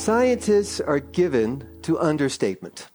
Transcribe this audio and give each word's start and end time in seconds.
Scientists 0.00 0.80
are 0.80 0.98
given 0.98 1.68
to 1.82 2.00
understatement. 2.00 2.88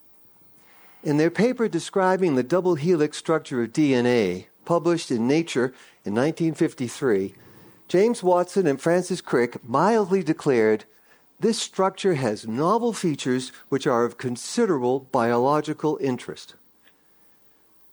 In 1.03 1.17
their 1.17 1.29
paper 1.29 1.67
describing 1.67 2.33
the 2.33 2.41
double 2.41 2.73
helix 2.73 3.15
structure 3.15 3.61
of 3.61 3.73
DNA, 3.73 4.47
published 4.65 5.11
in 5.11 5.27
Nature 5.27 5.65
in 6.03 6.15
1953, 6.15 7.35
James 7.87 8.23
Watson 8.23 8.65
and 8.65 8.81
Francis 8.81 9.21
Crick 9.21 9.63
mildly 9.63 10.23
declared 10.23 10.85
this 11.39 11.59
structure 11.59 12.15
has 12.15 12.47
novel 12.47 12.91
features 12.91 13.51
which 13.69 13.85
are 13.85 14.03
of 14.03 14.17
considerable 14.17 15.01
biological 15.11 15.99
interest. 16.01 16.55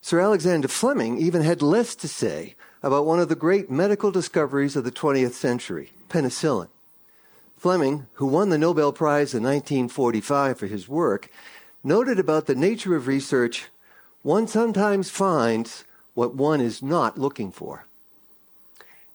Sir 0.00 0.20
Alexander 0.20 0.68
Fleming 0.68 1.18
even 1.18 1.42
had 1.42 1.60
less 1.60 1.94
to 1.96 2.08
say 2.08 2.54
about 2.82 3.04
one 3.04 3.20
of 3.20 3.28
the 3.28 3.34
great 3.34 3.70
medical 3.70 4.10
discoveries 4.10 4.74
of 4.74 4.84
the 4.84 4.90
20th 4.90 5.32
century, 5.32 5.92
penicillin. 6.08 6.68
Fleming, 7.62 8.08
who 8.14 8.26
won 8.26 8.48
the 8.48 8.58
Nobel 8.58 8.92
Prize 8.92 9.34
in 9.34 9.44
1945 9.44 10.58
for 10.58 10.66
his 10.66 10.88
work, 10.88 11.30
noted 11.84 12.18
about 12.18 12.46
the 12.46 12.56
nature 12.56 12.96
of 12.96 13.06
research 13.06 13.68
one 14.22 14.48
sometimes 14.48 15.10
finds 15.10 15.84
what 16.14 16.34
one 16.34 16.60
is 16.60 16.82
not 16.82 17.18
looking 17.18 17.52
for. 17.52 17.86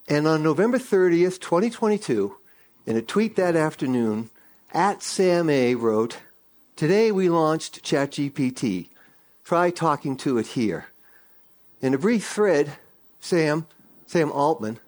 And 0.07 0.25
on 0.25 0.43
November 0.43 0.77
30th, 0.79 1.41
2022, 1.41 2.37
in 2.85 2.95
a 2.95 3.01
tweet 3.01 3.35
that 3.35 3.57
afternoon, 3.57 4.29
at 4.71 5.03
Sam 5.03 5.49
A 5.49 5.75
wrote, 5.75 6.19
Today 6.77 7.11
we 7.11 7.27
launched 7.27 7.83
ChatGPT. 7.83 8.87
Try 9.43 9.71
talking 9.71 10.15
to 10.19 10.37
it 10.37 10.47
here. 10.47 10.85
In 11.81 11.93
a 11.93 11.97
brief 11.97 12.25
thread, 12.25 12.77
Sam, 13.19 13.67
Sam 14.05 14.31
Altman, 14.31 14.79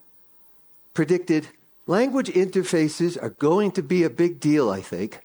predicted 0.93 1.49
language 1.89 2.27
interfaces 2.27 3.21
are 3.21 3.31
going 3.31 3.71
to 3.71 3.81
be 3.81 4.03
a 4.03 4.11
big 4.11 4.39
deal, 4.39 4.69
I 4.69 4.79
think. 4.79 5.21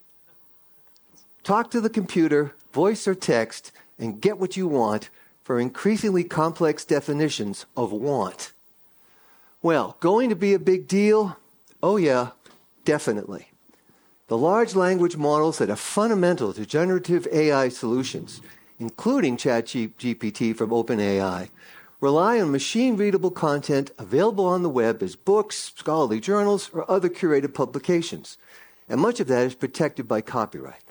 Talk 1.42 1.70
to 1.70 1.80
the 1.80 1.90
computer, 1.90 2.54
voice 2.72 3.06
or 3.06 3.14
text, 3.14 3.70
and 3.98 4.18
get 4.18 4.38
what 4.38 4.56
you 4.56 4.66
want 4.66 5.10
for 5.42 5.60
increasingly 5.60 6.24
complex 6.24 6.86
definitions 6.86 7.66
of 7.76 7.92
want. 7.92 8.52
Well, 9.60 9.98
going 10.00 10.30
to 10.30 10.36
be 10.36 10.54
a 10.54 10.58
big 10.58 10.88
deal? 10.88 11.36
Oh, 11.82 11.98
yeah, 11.98 12.30
definitely. 12.86 13.48
The 14.28 14.38
large 14.38 14.74
language 14.74 15.18
models 15.18 15.58
that 15.58 15.68
are 15.68 15.76
fundamental 15.76 16.54
to 16.54 16.64
generative 16.64 17.28
AI 17.30 17.68
solutions, 17.68 18.40
including 18.80 19.36
ChatGPT 19.36 20.56
from 20.56 20.70
OpenAI, 20.70 21.50
rely 22.04 22.38
on 22.38 22.52
machine 22.52 22.98
readable 22.98 23.30
content 23.30 23.90
available 23.98 24.44
on 24.44 24.62
the 24.62 24.68
web 24.68 25.02
as 25.02 25.16
books, 25.16 25.72
scholarly 25.74 26.20
journals, 26.20 26.68
or 26.74 26.88
other 26.90 27.08
curated 27.08 27.54
publications. 27.54 28.36
And 28.90 29.00
much 29.00 29.20
of 29.20 29.26
that 29.28 29.46
is 29.46 29.54
protected 29.54 30.06
by 30.06 30.20
copyright. 30.20 30.84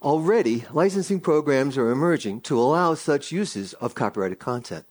Already, 0.00 0.64
licensing 0.72 1.20
programs 1.20 1.76
are 1.76 1.90
emerging 1.90 2.40
to 2.48 2.58
allow 2.58 2.94
such 2.94 3.30
uses 3.30 3.74
of 3.74 3.94
copyrighted 3.94 4.38
content. 4.38 4.86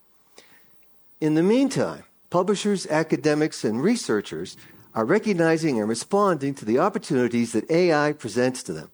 In 1.19 1.33
the 1.33 1.41
meantime, 1.41 2.03
publishers, 2.29 2.85
academics, 2.85 3.63
and 3.63 3.81
researchers 3.81 4.55
are 4.93 5.03
recognizing 5.03 5.79
and 5.79 5.89
responding 5.89 6.53
to 6.53 6.65
the 6.65 6.77
opportunities 6.77 7.53
that 7.53 7.71
AI 7.71 8.13
presents 8.13 8.61
to 8.61 8.73
them. 8.73 8.91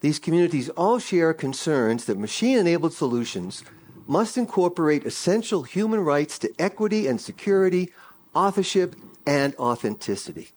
These 0.00 0.18
communities 0.18 0.68
all 0.76 0.98
share 0.98 1.32
concerns 1.32 2.04
that 2.04 2.18
machine 2.18 2.58
enabled 2.58 2.92
solutions 2.92 3.64
must 4.06 4.36
incorporate 4.36 5.04
essential 5.04 5.62
human 5.62 6.00
rights 6.00 6.38
to 6.38 6.52
equity 6.58 7.06
and 7.06 7.20
security, 7.20 7.92
authorship, 8.34 8.94
and 9.26 9.54
authenticity. 9.56 10.50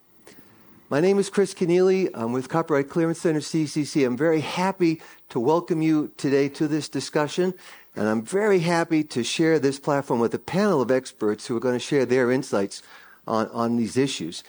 My 0.90 1.00
name 1.00 1.20
is 1.20 1.30
Chris 1.30 1.54
Kenneally. 1.54 2.10
I'm 2.14 2.32
with 2.32 2.50
Copyright 2.50 2.90
Clearance 2.90 3.22
Center 3.22 3.40
CCC. 3.40 4.06
I'm 4.06 4.18
very 4.18 4.42
happy 4.42 5.02
to 5.30 5.40
welcome 5.40 5.82
you 5.82 6.12
today 6.18 6.50
to 6.50 6.68
this 6.68 6.90
discussion. 6.90 7.54
And 7.96 8.08
I'm 8.08 8.24
very 8.24 8.60
happy 8.60 9.04
to 9.04 9.24
share 9.24 9.60
this 9.60 9.80
platform 9.80 10.20
with 10.20 10.34
a 10.34 10.40
panel 10.40 10.82
of 10.82 10.90
experts 10.90 11.46
who 11.46 11.56
are 11.56 11.60
going 11.60 11.76
to 11.76 11.80
share 11.80 12.06
their 12.06 12.32
insights 12.32 12.82
on, 13.28 13.48
on 13.50 13.78
these 13.78 13.98
issues. 13.98 14.44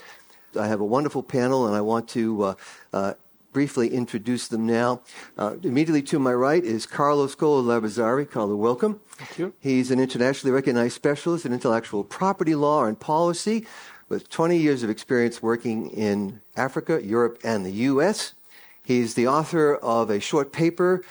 I 0.58 0.66
have 0.66 0.80
a 0.80 0.84
wonderful 0.84 1.22
panel, 1.22 1.66
and 1.66 1.76
I 1.76 1.80
want 1.80 2.08
to 2.10 2.42
uh, 2.42 2.54
uh, 2.92 3.14
briefly 3.52 3.88
introduce 3.88 4.48
them 4.48 4.66
now. 4.66 5.02
Uh, 5.36 5.56
immediately 5.62 6.02
to 6.02 6.18
my 6.18 6.32
right 6.32 6.62
is 6.62 6.86
Carlo 6.86 7.26
Scollo 7.26 7.62
Lavizzari. 7.62 8.30
Carlo, 8.30 8.56
welcome. 8.56 9.00
Thank 9.12 9.38
you. 9.38 9.52
He's 9.60 9.90
an 9.90 10.00
internationally 10.00 10.52
recognized 10.52 10.94
specialist 10.94 11.46
in 11.46 11.52
intellectual 11.52 12.04
property 12.04 12.54
law 12.54 12.84
and 12.84 12.98
policy 12.98 13.66
with 14.08 14.28
20 14.28 14.56
years 14.56 14.82
of 14.82 14.90
experience 14.90 15.42
working 15.42 15.90
in 15.90 16.40
Africa, 16.56 17.00
Europe, 17.02 17.38
and 17.44 17.64
the 17.64 17.72
U.S. 17.72 18.34
He's 18.82 19.14
the 19.14 19.28
author 19.28 19.76
of 19.76 20.10
a 20.10 20.20
short 20.20 20.52
paper 20.52 21.02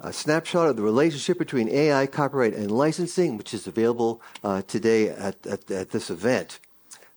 a 0.00 0.12
snapshot 0.12 0.68
of 0.68 0.76
the 0.76 0.82
relationship 0.82 1.38
between 1.38 1.68
AI, 1.68 2.06
copyright, 2.06 2.54
and 2.54 2.70
licensing, 2.70 3.36
which 3.36 3.52
is 3.52 3.66
available 3.66 4.22
uh, 4.44 4.62
today 4.62 5.08
at, 5.08 5.44
at, 5.46 5.68
at, 5.70 5.90
this 5.90 6.10
event. 6.10 6.60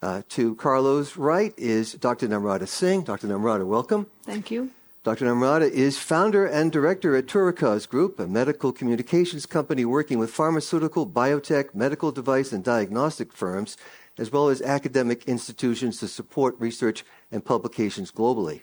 Uh, 0.02 0.24
to 0.30 0.56
Carlo's 0.56 1.16
right 1.16 1.54
is 1.58 1.94
Dr. 1.94 2.28
Namrata 2.28 2.68
Singh. 2.68 3.04
Dr. 3.04 3.28
Namrata, 3.28 3.66
welcome. 3.66 4.08
Thank 4.24 4.50
you. 4.50 4.72
Dr. 5.04 5.26
Namrata 5.26 5.70
is 5.70 6.00
founder 6.00 6.46
and 6.46 6.72
director 6.72 7.16
at 7.16 7.28
Turacoz 7.28 7.88
Group, 7.88 8.20
a 8.20 8.28
medical 8.28 8.72
communications 8.72 9.46
company 9.46 9.86
working 9.86 10.18
with 10.18 10.32
pharmaceutical, 10.32 11.06
biotech, 11.08 11.76
medical 11.76 12.12
device, 12.12 12.52
and 12.52 12.64
diagnostic 12.64 13.32
firms, 13.32 13.78
as 14.18 14.32
well 14.32 14.50
as 14.50 14.62
academic 14.62 15.26
institutions 15.26 16.00
to 16.00 16.08
support 16.08 16.56
research 16.60 17.04
and 17.32 17.46
publications 17.46 18.12
globally. 18.12 18.62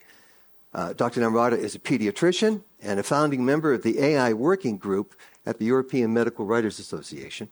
Uh, 0.75 0.93
Dr. 0.93 1.21
Namrata 1.21 1.59
is 1.59 1.75
a 1.75 1.81
pediatrician 1.81 2.63
and 2.83 2.99
a 2.99 3.05
founding 3.05 3.45
member 3.45 3.73
of 3.73 3.83
the 3.83 4.01
AI 4.01 4.33
Working 4.33 4.77
Group 4.77 5.15
at 5.47 5.59
the 5.59 5.65
European 5.65 6.13
Medical 6.13 6.47
Writers 6.47 6.79
Association. 6.79 7.49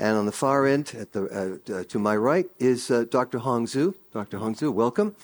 And 0.00 0.16
on 0.16 0.24
the 0.24 0.32
far 0.32 0.66
end, 0.66 0.86
the, 1.12 1.60
uh, 1.70 1.74
uh, 1.74 1.84
to 1.84 1.98
my 1.98 2.16
right, 2.16 2.46
is 2.58 2.90
uh, 2.90 3.04
Dr. 3.10 3.36
Hong 3.36 3.66
Zhou. 3.66 3.94
Dr. 4.14 4.38
Hong 4.38 4.54
Zhou, 4.54 4.72
welcome. 4.72 5.14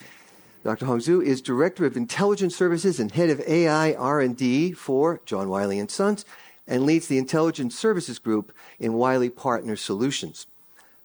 Dr. 0.64 0.84
Hong 0.84 0.98
Zhou 0.98 1.25
is 1.25 1.41
Director 1.41 1.87
of 1.87 1.97
Intelligence 1.97 2.54
Services 2.54 3.00
and 3.00 3.10
Head 3.10 3.31
of 3.31 3.41
AI 3.48 3.94
R&D 3.94 4.72
for 4.72 5.22
John 5.25 5.48
Wiley 5.48 5.82
& 5.86 5.88
Sons 5.88 6.26
and 6.66 6.84
leads 6.84 7.09
the 7.09 7.16
Intelligence 7.16 7.75
Services 7.75 8.19
Group 8.19 8.53
in 8.78 8.92
Wiley 8.92 9.31
Partner 9.31 9.76
Solutions. 9.76 10.47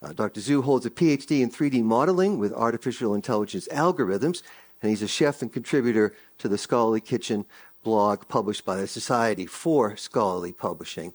Uh, 0.03 0.11
Dr. 0.11 0.41
Zhou 0.41 0.65
holds 0.65 0.85
a 0.85 0.89
PhD 0.89 1.39
in 1.39 1.49
3D 1.49 1.81
modeling 1.81 2.39
with 2.39 2.51
artificial 2.51 3.13
intelligence 3.13 3.69
algorithms 3.69 4.43
and 4.81 4.89
he's 4.89 5.01
a 5.01 5.07
chef 5.07 5.41
and 5.41 5.53
contributor 5.53 6.13
to 6.39 6.49
the 6.49 6.57
Scholarly 6.57 6.99
Kitchen 6.99 7.45
blog 7.83 8.27
published 8.27 8.65
by 8.65 8.75
the 8.75 8.87
Society 8.87 9.45
for 9.45 9.95
Scholarly 9.95 10.51
Publishing. 10.51 11.13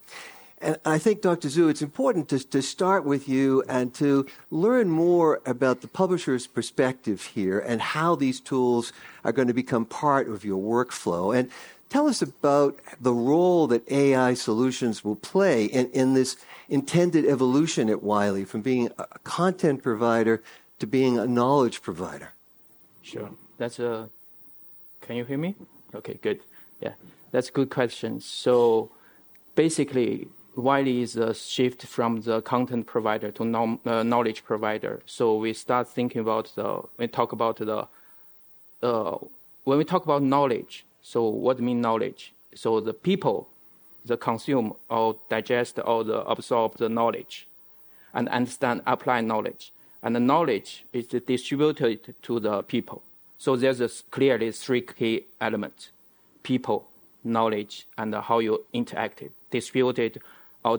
And 0.66 0.78
I 0.84 0.98
think, 0.98 1.22
Dr. 1.22 1.46
Zhou, 1.46 1.70
it's 1.70 1.80
important 1.80 2.28
to, 2.30 2.40
to 2.40 2.60
start 2.60 3.04
with 3.04 3.28
you 3.28 3.62
and 3.68 3.94
to 3.94 4.26
learn 4.50 4.90
more 4.90 5.40
about 5.46 5.80
the 5.80 5.86
publisher's 5.86 6.48
perspective 6.48 7.22
here 7.22 7.60
and 7.60 7.80
how 7.80 8.16
these 8.16 8.40
tools 8.40 8.92
are 9.24 9.30
going 9.30 9.46
to 9.46 9.54
become 9.54 9.84
part 9.84 10.28
of 10.28 10.44
your 10.44 10.60
workflow. 10.60 11.38
And 11.38 11.52
tell 11.88 12.08
us 12.08 12.20
about 12.20 12.76
the 13.00 13.12
role 13.12 13.68
that 13.68 13.88
AI 13.88 14.34
solutions 14.34 15.04
will 15.04 15.14
play 15.14 15.66
in, 15.66 15.88
in 15.92 16.14
this 16.14 16.36
intended 16.68 17.24
evolution 17.26 17.88
at 17.88 18.02
Wiley 18.02 18.44
from 18.44 18.62
being 18.62 18.90
a 18.98 19.20
content 19.20 19.84
provider 19.84 20.42
to 20.80 20.86
being 20.88 21.16
a 21.16 21.28
knowledge 21.28 21.80
provider. 21.80 22.32
Sure. 23.02 23.30
That's 23.56 23.78
a. 23.78 24.10
Can 25.00 25.14
you 25.14 25.24
hear 25.24 25.38
me? 25.38 25.54
Okay, 25.94 26.18
good. 26.20 26.40
Yeah, 26.80 26.94
that's 27.30 27.50
a 27.50 27.52
good 27.52 27.70
question. 27.70 28.20
So 28.20 28.90
basically, 29.54 30.26
Wiley 30.56 31.02
is 31.02 31.16
a 31.16 31.34
shift 31.34 31.84
from 31.84 32.22
the 32.22 32.40
content 32.40 32.86
provider 32.86 33.30
to 33.30 33.44
nom, 33.44 33.78
uh, 33.84 34.02
knowledge 34.02 34.42
provider. 34.42 35.02
So 35.04 35.36
we 35.36 35.52
start 35.52 35.86
thinking 35.86 36.22
about 36.22 36.52
the 36.56 36.82
we 36.96 37.08
talk 37.08 37.32
about 37.32 37.58
the 37.58 37.86
uh, 38.82 39.18
when 39.64 39.76
we 39.76 39.84
talk 39.84 40.04
about 40.04 40.22
knowledge. 40.22 40.84
So 41.02 41.28
what 41.28 41.60
mean 41.60 41.82
knowledge? 41.82 42.32
So 42.54 42.80
the 42.80 42.94
people, 42.94 43.48
the 44.06 44.16
consume 44.16 44.72
or 44.88 45.16
digest 45.28 45.78
or 45.84 46.04
the 46.04 46.20
absorb 46.24 46.78
the 46.78 46.88
knowledge, 46.88 47.46
and 48.14 48.26
understand 48.30 48.80
apply 48.86 49.20
knowledge, 49.20 49.72
and 50.02 50.16
the 50.16 50.20
knowledge 50.20 50.86
is 50.94 51.08
distributed 51.08 52.14
to 52.22 52.40
the 52.40 52.62
people. 52.62 53.02
So 53.36 53.56
there's 53.56 53.82
a 53.82 53.90
clearly 54.10 54.50
three 54.52 54.80
key 54.80 55.26
elements: 55.38 55.90
people, 56.42 56.86
knowledge, 57.22 57.86
and 57.98 58.14
how 58.14 58.38
you 58.38 58.64
interact, 58.72 59.22
distributed, 59.50 60.22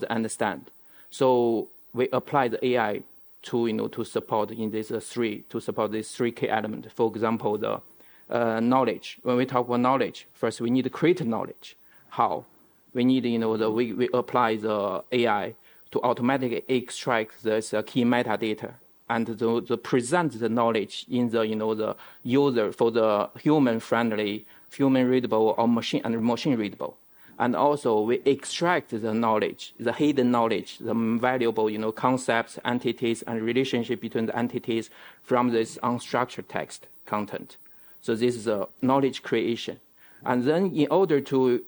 understand. 0.09 0.71
So 1.09 1.69
we 1.93 2.09
apply 2.11 2.49
the 2.49 2.65
AI 2.65 3.03
to 3.43 3.67
you 3.67 3.73
know 3.73 3.87
to 3.87 4.03
support 4.03 4.51
in 4.51 4.71
these 4.71 4.91
three 5.01 5.43
to 5.49 5.59
support 5.59 5.91
these 5.91 6.11
three 6.11 6.31
key 6.31 6.49
elements. 6.49 6.89
For 6.93 7.09
example, 7.09 7.57
the 7.57 7.81
uh, 8.29 8.59
knowledge. 8.59 9.17
When 9.23 9.37
we 9.37 9.45
talk 9.45 9.67
about 9.67 9.79
knowledge, 9.79 10.27
first 10.33 10.59
we 10.61 10.69
need 10.69 10.83
to 10.83 10.89
create 10.89 11.25
knowledge. 11.25 11.75
How? 12.09 12.45
We 12.93 13.03
need 13.03 13.25
you 13.25 13.39
know 13.39 13.55
the 13.57 13.69
we, 13.71 13.93
we 13.93 14.09
apply 14.13 14.57
the 14.57 15.03
AI 15.11 15.55
to 15.91 16.01
automatically 16.01 16.63
extract 16.67 17.43
this 17.43 17.73
uh, 17.73 17.81
key 17.83 18.03
metadata 18.03 18.73
and 19.09 19.27
the, 19.27 19.61
the 19.61 19.77
present 19.77 20.37
the 20.39 20.49
knowledge 20.49 21.05
in 21.09 21.29
the 21.29 21.41
you 21.41 21.55
know 21.55 21.73
the 21.73 21.95
user 22.23 22.71
for 22.71 22.91
the 22.91 23.29
human 23.41 23.79
friendly 23.79 24.45
human 24.73 25.07
readable 25.07 25.55
or 25.57 25.67
machine 25.67 26.01
and 26.03 26.21
machine 26.21 26.55
readable. 26.57 26.97
And 27.39 27.55
also 27.55 28.01
we 28.01 28.21
extract 28.25 28.89
the 28.89 29.13
knowledge, 29.13 29.73
the 29.79 29.93
hidden 29.93 30.31
knowledge, 30.31 30.79
the 30.79 30.93
valuable, 30.93 31.69
you 31.69 31.77
know, 31.77 31.91
concepts, 31.91 32.57
entities, 32.65 33.21
and 33.23 33.41
relationship 33.41 34.01
between 34.01 34.25
the 34.25 34.37
entities 34.37 34.89
from 35.23 35.51
this 35.51 35.77
unstructured 35.83 36.47
text 36.47 36.87
content. 37.05 37.57
So 38.01 38.15
this 38.15 38.35
is 38.35 38.47
a 38.47 38.67
knowledge 38.81 39.21
creation. 39.21 39.79
And 40.25 40.43
then 40.45 40.73
in 40.75 40.87
order 40.89 41.21
to 41.21 41.63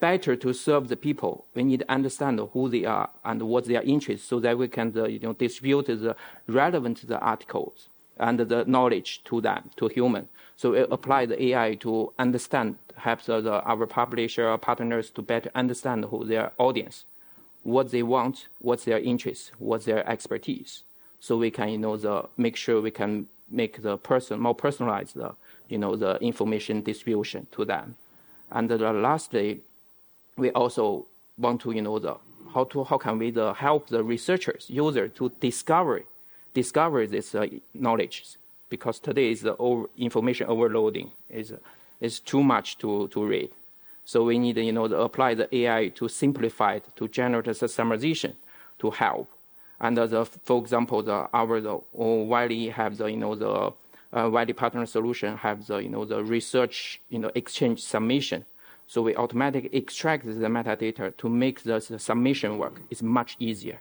better 0.00 0.36
to 0.36 0.52
serve 0.52 0.88
the 0.88 0.96
people, 0.96 1.44
we 1.54 1.64
need 1.64 1.80
to 1.80 1.90
understand 1.90 2.40
who 2.52 2.68
they 2.68 2.84
are 2.84 3.10
and 3.24 3.42
what 3.42 3.66
their 3.66 3.82
interests 3.82 4.28
so 4.28 4.40
that 4.40 4.58
we 4.58 4.68
can 4.68 4.92
uh, 4.96 5.04
you 5.04 5.18
know, 5.20 5.32
distribute 5.32 5.86
the 5.86 6.16
relevant 6.46 7.06
the 7.06 7.18
articles 7.18 7.88
and 8.18 8.38
the 8.38 8.64
knowledge 8.66 9.22
to 9.24 9.40
them, 9.40 9.70
to 9.76 9.88
human. 9.88 10.28
So 10.56 10.72
we 10.72 10.80
apply 10.80 11.26
the 11.26 11.42
AI 11.46 11.74
to 11.80 12.12
understand, 12.18 12.76
help 12.96 13.22
the, 13.22 13.36
uh, 13.36 13.40
the, 13.40 13.62
our 13.62 13.86
publisher 13.86 14.56
partners 14.58 15.10
to 15.10 15.22
better 15.22 15.50
understand 15.54 16.04
who 16.04 16.24
their 16.24 16.52
audience, 16.58 17.04
what 17.62 17.90
they 17.90 18.02
want, 18.02 18.48
what's 18.58 18.84
their 18.84 18.98
interests, 18.98 19.50
what's 19.58 19.86
their 19.86 20.08
expertise. 20.08 20.82
So 21.20 21.36
we 21.36 21.50
can, 21.50 21.68
you 21.70 21.78
know, 21.78 21.96
the, 21.96 22.28
make 22.36 22.56
sure 22.56 22.80
we 22.80 22.90
can 22.90 23.26
make 23.50 23.82
the 23.82 23.96
person 23.96 24.40
more 24.40 24.54
personalized, 24.54 25.14
the, 25.14 25.34
you 25.68 25.78
know, 25.78 25.96
the 25.96 26.16
information 26.16 26.82
distribution 26.82 27.46
to 27.52 27.64
them. 27.64 27.96
And 28.50 28.68
the, 28.68 28.76
lastly, 28.92 29.62
we 30.36 30.50
also 30.50 31.06
want 31.38 31.60
to, 31.62 31.72
you 31.72 31.82
know, 31.82 31.98
the, 31.98 32.16
how 32.54 32.64
to 32.64 32.84
how 32.84 32.98
can 32.98 33.18
we 33.18 33.30
the, 33.30 33.52
help 33.54 33.88
the 33.88 34.04
researchers, 34.04 34.66
user 34.68 35.08
to 35.08 35.32
discover 35.40 36.02
discover 36.54 37.06
this 37.06 37.34
uh, 37.34 37.46
knowledge 37.74 38.24
because 38.68 38.98
today 38.98 39.30
is 39.30 39.42
the 39.42 39.56
over, 39.56 39.86
information 39.98 40.46
overloading 40.48 41.10
is 41.28 41.52
is 42.00 42.18
too 42.18 42.42
much 42.42 42.78
to, 42.78 43.06
to 43.08 43.24
read. 43.24 43.50
So 44.04 44.24
we 44.24 44.38
need 44.38 44.56
you 44.56 44.72
know 44.72 44.88
to 44.88 44.98
apply 45.00 45.34
the 45.34 45.54
AI 45.54 45.88
to 45.88 46.08
simplify 46.08 46.74
it 46.74 46.84
to 46.96 47.08
generate 47.08 47.48
a 47.48 47.66
summarization 47.66 48.34
to 48.80 48.90
help. 48.90 49.28
And 49.80 49.96
the, 49.96 50.24
for 50.24 50.58
example, 50.58 51.02
the 51.02 51.28
our 51.32 51.60
the 51.60 51.80
Wiley 51.92 52.68
have 52.68 52.96
the 52.96 53.06
you 53.06 53.16
know 53.16 53.34
the 53.34 53.72
uh, 54.12 54.54
partner 54.54 54.86
solution 54.86 55.36
have 55.38 55.66
the 55.66 55.78
you 55.78 55.88
know 55.88 56.04
the 56.04 56.22
research 56.22 57.00
you 57.08 57.18
know 57.18 57.30
exchange 57.34 57.82
submission 57.82 58.44
so 58.92 59.00
we 59.00 59.16
automatically 59.16 59.70
extract 59.72 60.26
the 60.26 60.48
metadata 60.48 61.16
to 61.16 61.28
make 61.28 61.62
the, 61.62 61.78
the 61.88 61.98
submission 61.98 62.58
work. 62.58 62.78
It's 62.90 63.02
much 63.02 63.36
easier. 63.38 63.80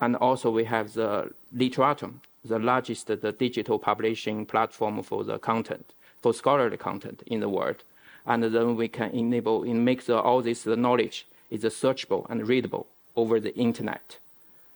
And 0.00 0.16
also 0.16 0.50
we 0.50 0.64
have 0.64 0.94
the 0.94 1.32
Literatum, 1.56 2.20
the 2.44 2.58
largest 2.58 3.06
the 3.06 3.32
digital 3.32 3.78
publishing 3.78 4.46
platform 4.46 5.02
for 5.02 5.24
the 5.24 5.38
content, 5.38 5.92
for 6.20 6.34
scholarly 6.34 6.76
content 6.76 7.22
in 7.26 7.40
the 7.40 7.48
world. 7.48 7.82
And 8.26 8.42
then 8.42 8.76
we 8.76 8.88
can 8.88 9.10
enable 9.10 9.62
and 9.64 9.84
make 9.84 10.06
the, 10.06 10.18
all 10.18 10.42
this 10.42 10.62
the 10.62 10.76
knowledge 10.76 11.26
is 11.50 11.62
searchable 11.64 12.28
and 12.30 12.48
readable 12.48 12.86
over 13.16 13.38
the 13.38 13.54
internet. 13.56 14.18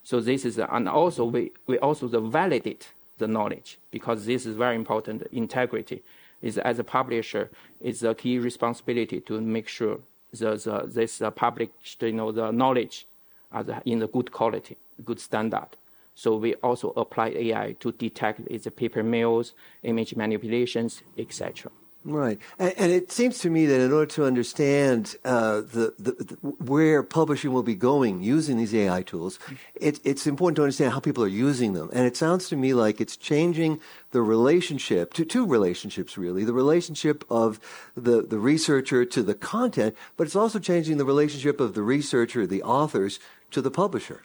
So 0.05 0.20
this 0.20 0.44
is, 0.44 0.59
and 0.59 0.88
also 0.88 1.25
we, 1.25 1.53
we 1.67 1.79
also 1.79 2.09
validate 2.09 2.88
the 3.19 3.29
knowledge 3.29 3.79
because 3.91 4.26
this 4.26 4.47
is 4.47 4.56
very 4.56 4.76
important, 4.76 5.26
integrity 5.32 6.03
is 6.41 6.56
as 6.59 6.79
a 6.79 6.85
publisher, 6.85 7.50
it's 7.81 8.03
a 8.03 8.14
key 8.14 8.38
responsibility 8.38 9.21
to 9.21 9.41
make 9.41 9.69
sure 9.69 9.99
the, 10.32 10.56
the, 10.56 10.85
this 10.87 11.21
uh, 11.21 11.31
published, 11.31 12.03
you 12.03 12.12
know, 12.12 12.31
the 12.32 12.50
knowledge 12.50 13.06
the, 13.53 13.82
in 13.85 13.99
the 13.99 14.06
good 14.06 14.31
quality, 14.31 14.76
good 15.05 15.21
standard. 15.21 15.69
So 16.15 16.37
we 16.37 16.55
also 16.56 16.91
apply 16.97 17.29
AI 17.29 17.77
to 17.79 17.93
detect 17.93 18.41
its 18.49 18.67
paper 18.75 19.05
mills, 19.05 19.53
image 19.85 20.17
manipulations, 20.17 21.03
etc. 21.17 21.71
Right, 22.05 22.39
and, 22.59 22.75
and, 22.77 22.93
it 22.93 23.12
seems 23.12 23.41
to 23.41 23.50
me 23.50 23.67
that 23.67 23.81
in 23.81 23.93
order 23.93 24.06
to 24.12 24.25
understand 24.25 25.17
uh, 25.25 25.61
the, 25.61 25.95
the, 25.99 26.12
the, 26.12 26.35
where 26.43 27.03
publishing 27.03 27.53
will 27.53 27.65
be 27.65 27.75
going 27.75 28.23
using 28.23 28.56
these 28.56 28.75
AI 28.75 29.03
tools, 29.03 29.39
it, 29.75 30.00
it's 30.05 30.27
important 30.27 30.56
to 30.56 30.62
understand 30.62 30.93
how 30.93 31.00
people 31.00 31.23
are 31.25 31.29
using 31.29 31.73
them. 31.73 31.91
And 31.93 32.06
it 32.06 32.17
sounds 32.17 32.49
to 32.49 32.56
me 32.56 32.73
like 32.73 33.00
it's 33.00 33.17
changing 33.17 33.81
the 34.12 34.23
relationship 34.23 35.12
to 35.15 35.25
two 35.25 35.45
relationships 35.45 36.17
really: 36.17 36.45
the 36.45 36.53
relationship 36.53 37.25
of 37.29 37.61
the 37.97 38.23
the 38.23 38.39
researcher 38.39 39.05
to 39.05 39.23
the 39.23 39.35
content, 39.35 39.97
but 40.17 40.27
it's 40.27 40.37
also 40.37 40.59
changing 40.61 40.99
the 40.99 41.05
relationship 41.05 41.61
of 41.61 41.75
the 41.75 41.83
researcher, 41.83 42.47
the 42.47 42.62
authors, 42.62 43.19
to 43.50 43.61
the 43.61 43.73
publisher. 43.73 44.23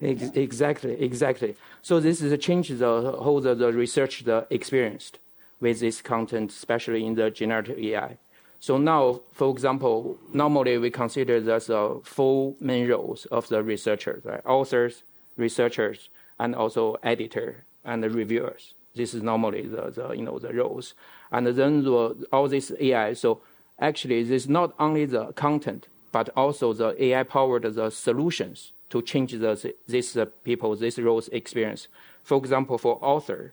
Exactly, 0.00 1.00
exactly. 1.00 1.56
So 1.82 2.00
this 2.00 2.20
is 2.20 2.32
a 2.32 2.38
change 2.38 2.68
the 2.68 3.12
whole 3.12 3.40
the, 3.40 3.54
the 3.54 3.72
research 3.72 4.24
the 4.24 4.46
experienced 4.50 5.18
with 5.60 5.80
this 5.80 6.02
content, 6.02 6.50
especially 6.50 7.06
in 7.06 7.14
the 7.14 7.30
generative 7.30 7.78
AI. 7.78 8.18
So 8.60 8.78
now, 8.78 9.20
for 9.32 9.50
example, 9.50 10.18
normally 10.32 10.78
we 10.78 10.90
consider 10.90 11.40
there's 11.40 11.66
the 11.66 11.78
uh, 11.78 11.94
four 12.02 12.54
main 12.60 12.88
roles 12.88 13.26
of 13.26 13.48
the 13.48 13.62
researchers, 13.62 14.24
right? 14.24 14.40
Authors, 14.46 15.02
researchers, 15.36 16.08
and 16.38 16.54
also 16.54 16.96
editor 17.02 17.64
and 17.84 18.02
the 18.02 18.10
reviewers. 18.10 18.74
This 18.94 19.12
is 19.14 19.22
normally 19.22 19.62
the, 19.62 19.90
the 19.90 20.12
you 20.12 20.22
know 20.22 20.38
the 20.38 20.52
roles. 20.54 20.94
And 21.30 21.46
then 21.46 21.84
the, 21.84 22.26
all 22.32 22.48
this 22.48 22.72
AI. 22.80 23.12
So 23.14 23.40
actually, 23.78 24.22
this 24.22 24.44
is 24.44 24.48
not 24.48 24.74
only 24.78 25.04
the 25.04 25.32
content, 25.32 25.86
but 26.12 26.28
also 26.36 26.72
the 26.72 26.90
AI 27.02 27.22
powered 27.22 27.64
the 27.64 27.90
solutions 27.90 28.72
to 28.94 29.02
change 29.02 29.32
the 29.32 29.52
this 29.88 30.16
uh, 30.16 30.24
people 30.44 30.76
this 30.76 30.98
roles 30.98 31.26
experience. 31.40 31.88
For 32.22 32.36
example, 32.42 32.76
for 32.78 32.94
author, 33.02 33.52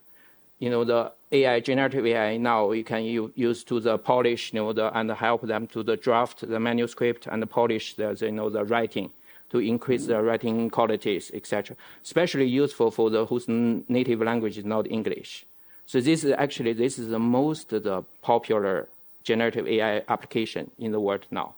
you 0.59 0.69
know, 0.69 0.83
the 0.83 1.11
AI, 1.31 1.59
generative 1.59 2.05
AI 2.05 2.37
now 2.37 2.71
you 2.79 2.83
can 2.83 3.03
use 3.47 3.63
to 3.63 3.79
the 3.79 3.97
polish, 3.97 4.53
you 4.53 4.59
know, 4.59 4.71
the, 4.71 4.85
and 4.97 5.09
help 5.09 5.41
them 5.53 5.65
to 5.73 5.81
the 5.81 5.97
draft 5.97 6.37
the 6.47 6.59
manuscript 6.59 7.25
and 7.31 7.39
polish 7.49 7.95
the, 7.95 8.15
you 8.21 8.31
know, 8.31 8.49
the 8.51 8.63
writing 8.63 9.09
to 9.49 9.57
increase 9.57 10.05
the 10.05 10.21
writing 10.21 10.69
qualities, 10.69 11.31
etc. 11.33 11.75
Especially 12.03 12.47
useful 12.63 12.91
for 12.91 13.09
the 13.09 13.25
whose 13.25 13.47
native 13.47 14.21
language 14.21 14.57
is 14.59 14.65
not 14.75 14.83
English. 14.99 15.45
So 15.87 15.99
this 15.99 16.23
is 16.23 16.31
actually 16.37 16.73
this 16.73 16.99
is 16.99 17.07
the 17.15 17.23
most 17.37 17.69
the 17.69 18.03
popular 18.21 18.87
generative 19.23 19.65
AI 19.67 20.03
application 20.07 20.69
in 20.77 20.91
the 20.91 20.99
world 20.99 21.25
now. 21.31 21.55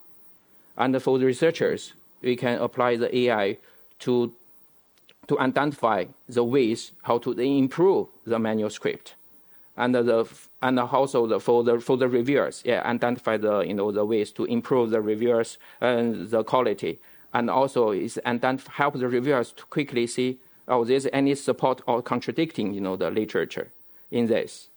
And 0.77 0.89
for 1.05 1.19
the 1.19 1.25
researchers, 1.25 1.93
we 2.23 2.35
can 2.37 2.55
apply 2.67 2.95
the 2.95 3.15
AI 3.23 3.57
to 4.03 4.33
to 5.27 5.39
identify 5.39 6.05
the 6.27 6.43
ways 6.43 6.91
how 7.03 7.17
to 7.17 7.31
improve 7.31 8.07
the 8.25 8.37
manuscript, 8.39 9.15
and 9.77 9.95
the 9.95 10.27
and 10.61 10.79
also 10.79 11.27
the, 11.27 11.39
for 11.39 11.63
the 11.63 11.79
for 11.79 11.97
the 11.97 12.07
reviewers, 12.07 12.61
yeah, 12.65 12.81
identify 12.85 13.37
the 13.37 13.59
you 13.61 13.73
know 13.73 13.91
the 13.91 14.05
ways 14.05 14.31
to 14.31 14.45
improve 14.45 14.89
the 14.89 15.01
reviewers 15.01 15.57
and 15.79 16.29
the 16.29 16.43
quality, 16.43 16.99
and 17.33 17.49
also 17.49 17.91
is 17.91 18.17
and 18.19 18.43
help 18.73 18.95
the 18.95 19.07
reviewers 19.07 19.51
to 19.53 19.63
quickly 19.65 20.07
see 20.07 20.37
oh 20.67 20.85
there's 20.85 21.07
any 21.11 21.35
support 21.35 21.81
or 21.87 22.01
contradicting 22.01 22.73
you 22.73 22.81
know 22.81 22.95
the 22.95 23.09
literature 23.09 23.69
in 24.11 24.27
this, 24.27 24.67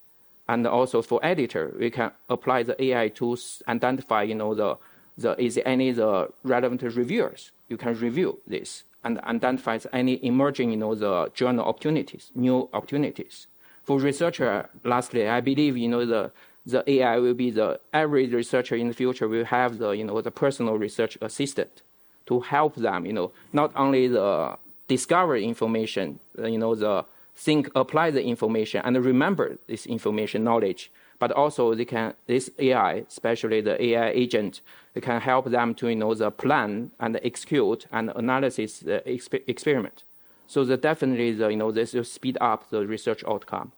and 0.49 0.66
also 0.66 1.02
for 1.02 1.18
editor 1.25 1.75
we 1.78 1.90
can 1.90 2.11
apply 2.28 2.62
the 2.62 2.80
AI 2.83 3.09
to 3.09 3.37
identify 3.68 4.23
you 4.23 4.35
know 4.35 4.54
the 4.54 4.76
the 5.18 5.40
is 5.42 5.59
any 5.64 5.90
the 5.90 6.28
relevant 6.45 6.83
reviewers. 6.83 7.50
You 7.68 7.76
can 7.76 7.99
review 7.99 8.38
this 8.47 8.85
and 9.06 9.20
identifies 9.20 9.86
any 9.92 10.14
emerging, 10.25 10.68
you 10.72 10.76
know, 10.76 10.94
the 10.94 11.30
journal 11.32 11.64
opportunities, 11.64 12.25
new 12.34 12.68
opportunities. 12.72 13.46
For 13.84 13.98
researcher, 14.00 14.68
lastly, 14.82 15.28
I 15.28 15.40
believe, 15.40 15.76
you 15.76 15.88
know, 15.88 16.04
the, 16.04 16.32
the 16.66 16.82
AI 16.94 17.18
will 17.18 17.38
be 17.44 17.50
the 17.52 17.78
every 17.92 18.26
researcher 18.26 18.75
in 18.75 18.88
the 18.88 18.94
future 18.94 19.28
will 19.28 19.44
have 19.44 19.78
the, 19.78 19.90
you 19.90 20.04
know, 20.04 20.20
the 20.20 20.32
personal 20.32 20.76
research 20.76 21.16
assistant 21.20 21.82
to 22.26 22.40
help 22.40 22.75
them, 22.75 23.06
you 23.06 23.12
know, 23.12 23.30
not 23.52 23.70
only 23.76 24.08
the 24.08 24.58
discover 24.88 25.36
information, 25.36 26.18
you 26.54 26.58
know, 26.58 26.75
the 26.75 27.04
think, 27.36 27.70
apply 27.76 28.10
the 28.10 28.25
information 28.25 28.82
and 28.84 28.92
remember 29.04 29.56
this 29.68 29.86
information 29.86 30.42
knowledge, 30.42 30.90
but 31.18 31.32
also 31.32 31.75
they 31.75 31.85
can 31.85 32.14
this 32.26 32.50
AI, 32.58 33.04
especially 33.08 33.61
the 33.61 33.82
AI 33.82 34.11
agent, 34.11 34.61
they 34.94 35.00
can 35.00 35.20
help 35.20 35.50
them 35.50 35.75
to 35.75 35.88
you 35.88 35.96
know 35.96 36.14
the 36.14 36.30
plan 36.30 36.90
and 37.00 37.18
execute 37.23 37.87
and 37.92 38.11
analysis 38.14 38.80
the 38.80 39.02
exp- 39.06 39.42
experiment. 39.46 40.04
So 40.46 40.64
that 40.64 40.82
definitely 40.82 41.32
the, 41.32 41.49
you 41.49 41.56
know 41.56 41.73
this 41.73 41.92
will 41.92 42.04
speed 42.04 42.38
up 42.40 42.70
the 42.70 42.87
research 42.87 43.25
outcome. 43.26 43.73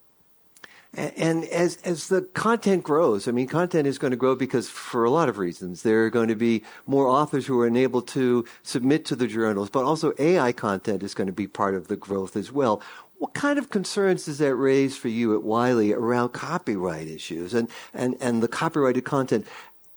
And 0.94 1.44
as 1.44 1.76
as 1.84 2.08
the 2.08 2.22
content 2.22 2.82
grows, 2.82 3.28
I 3.28 3.30
mean, 3.30 3.46
content 3.46 3.86
is 3.86 3.98
going 3.98 4.10
to 4.12 4.16
grow 4.16 4.34
because 4.34 4.70
for 4.70 5.04
a 5.04 5.10
lot 5.10 5.28
of 5.28 5.36
reasons. 5.36 5.82
There 5.82 6.06
are 6.06 6.10
going 6.10 6.28
to 6.28 6.34
be 6.34 6.62
more 6.86 7.06
authors 7.06 7.46
who 7.46 7.60
are 7.60 7.66
enabled 7.66 8.08
to 8.08 8.46
submit 8.62 9.04
to 9.06 9.16
the 9.16 9.26
journals, 9.26 9.68
but 9.68 9.84
also 9.84 10.14
AI 10.18 10.50
content 10.52 11.02
is 11.02 11.12
going 11.12 11.26
to 11.26 11.32
be 11.32 11.46
part 11.46 11.74
of 11.74 11.88
the 11.88 11.96
growth 11.96 12.36
as 12.36 12.50
well. 12.50 12.80
What 13.18 13.34
kind 13.34 13.58
of 13.58 13.70
concerns 13.70 14.26
does 14.26 14.38
that 14.38 14.54
raise 14.54 14.96
for 14.96 15.08
you 15.08 15.34
at 15.34 15.42
Wiley 15.42 15.92
around 15.92 16.30
copyright 16.30 17.08
issues 17.08 17.52
and, 17.52 17.68
and, 17.92 18.16
and 18.20 18.42
the 18.42 18.48
copyrighted 18.48 19.04
content? 19.04 19.46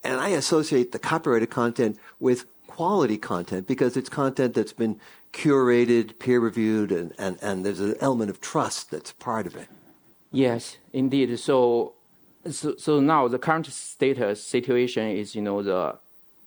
And 0.04 0.20
I 0.20 0.30
associate 0.30 0.92
the 0.92 1.00
copyrighted 1.00 1.52
content 1.52 2.00
with 2.20 2.46
quality 2.66 3.18
content 3.18 3.68
because 3.68 3.96
it's 3.96 4.10
content 4.10 4.56
that's 4.56 4.74
been 4.74 5.00
curated, 5.34 6.18
peer 6.18 6.40
reviewed, 6.40 6.92
and, 6.92 7.14
and, 7.20 7.38
and 7.42 7.64
there's 7.64 7.80
an 7.80 7.96
element 8.02 8.30
of 8.30 8.42
trust 8.42 8.92
that's 8.92 9.12
part 9.12 9.46
of 9.46 9.56
it. 9.56 9.68
Yes, 10.32 10.78
indeed. 10.94 11.38
So 11.40 11.94
so, 12.50 12.76
so 12.78 13.00
now 13.00 13.28
the 13.28 13.38
current 13.38 13.68
status 13.68 14.40
uh, 14.40 14.42
situation 14.42 15.10
is, 15.10 15.36
you 15.36 15.42
know, 15.42 15.62
the 15.62 15.96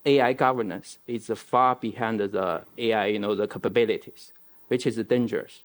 AI 0.05 0.33
governance 0.33 0.99
is 1.07 1.31
far 1.37 1.77
behind 1.77 2.21
the 2.21 2.63
AI, 2.79 3.07
you 3.07 3.19
know, 3.19 3.35
the 3.35 3.47
capabilities, 3.47 4.33
which 4.69 4.87
is 4.87 4.97
dangerous. 4.97 5.63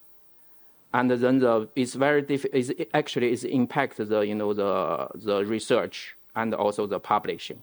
And 0.94 1.12
then 1.12 1.40
the, 1.40 1.68
it's 1.76 1.94
very 1.94 2.22
diff, 2.22 2.46
it's, 2.52 2.72
actually 2.94 3.32
it's 3.32 3.44
impact 3.44 3.98
the, 3.98 4.22
you 4.22 4.36
know, 4.36 4.54
the, 4.54 5.08
the 5.16 5.46
research 5.46 6.16
and 6.36 6.54
also 6.54 6.88
the 6.88 7.00
publishing 7.00 7.62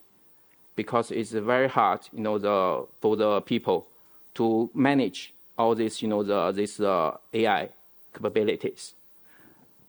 because 0.77 1.11
it's 1.11 1.33
very 1.33 1.69
hard, 1.69 2.01
you 2.13 2.21
know, 2.21 2.39
the, 2.39 2.87
for 3.01 3.17
the 3.17 3.41
people 3.41 3.87
to 4.35 4.71
manage 4.75 5.33
all 5.59 5.75
this, 5.75 6.03
you 6.03 6.09
know, 6.09 6.23
the, 6.23 6.53
this 6.53 6.79
uh, 6.79 7.17
AI 7.33 7.71
capabilities. 8.15 8.95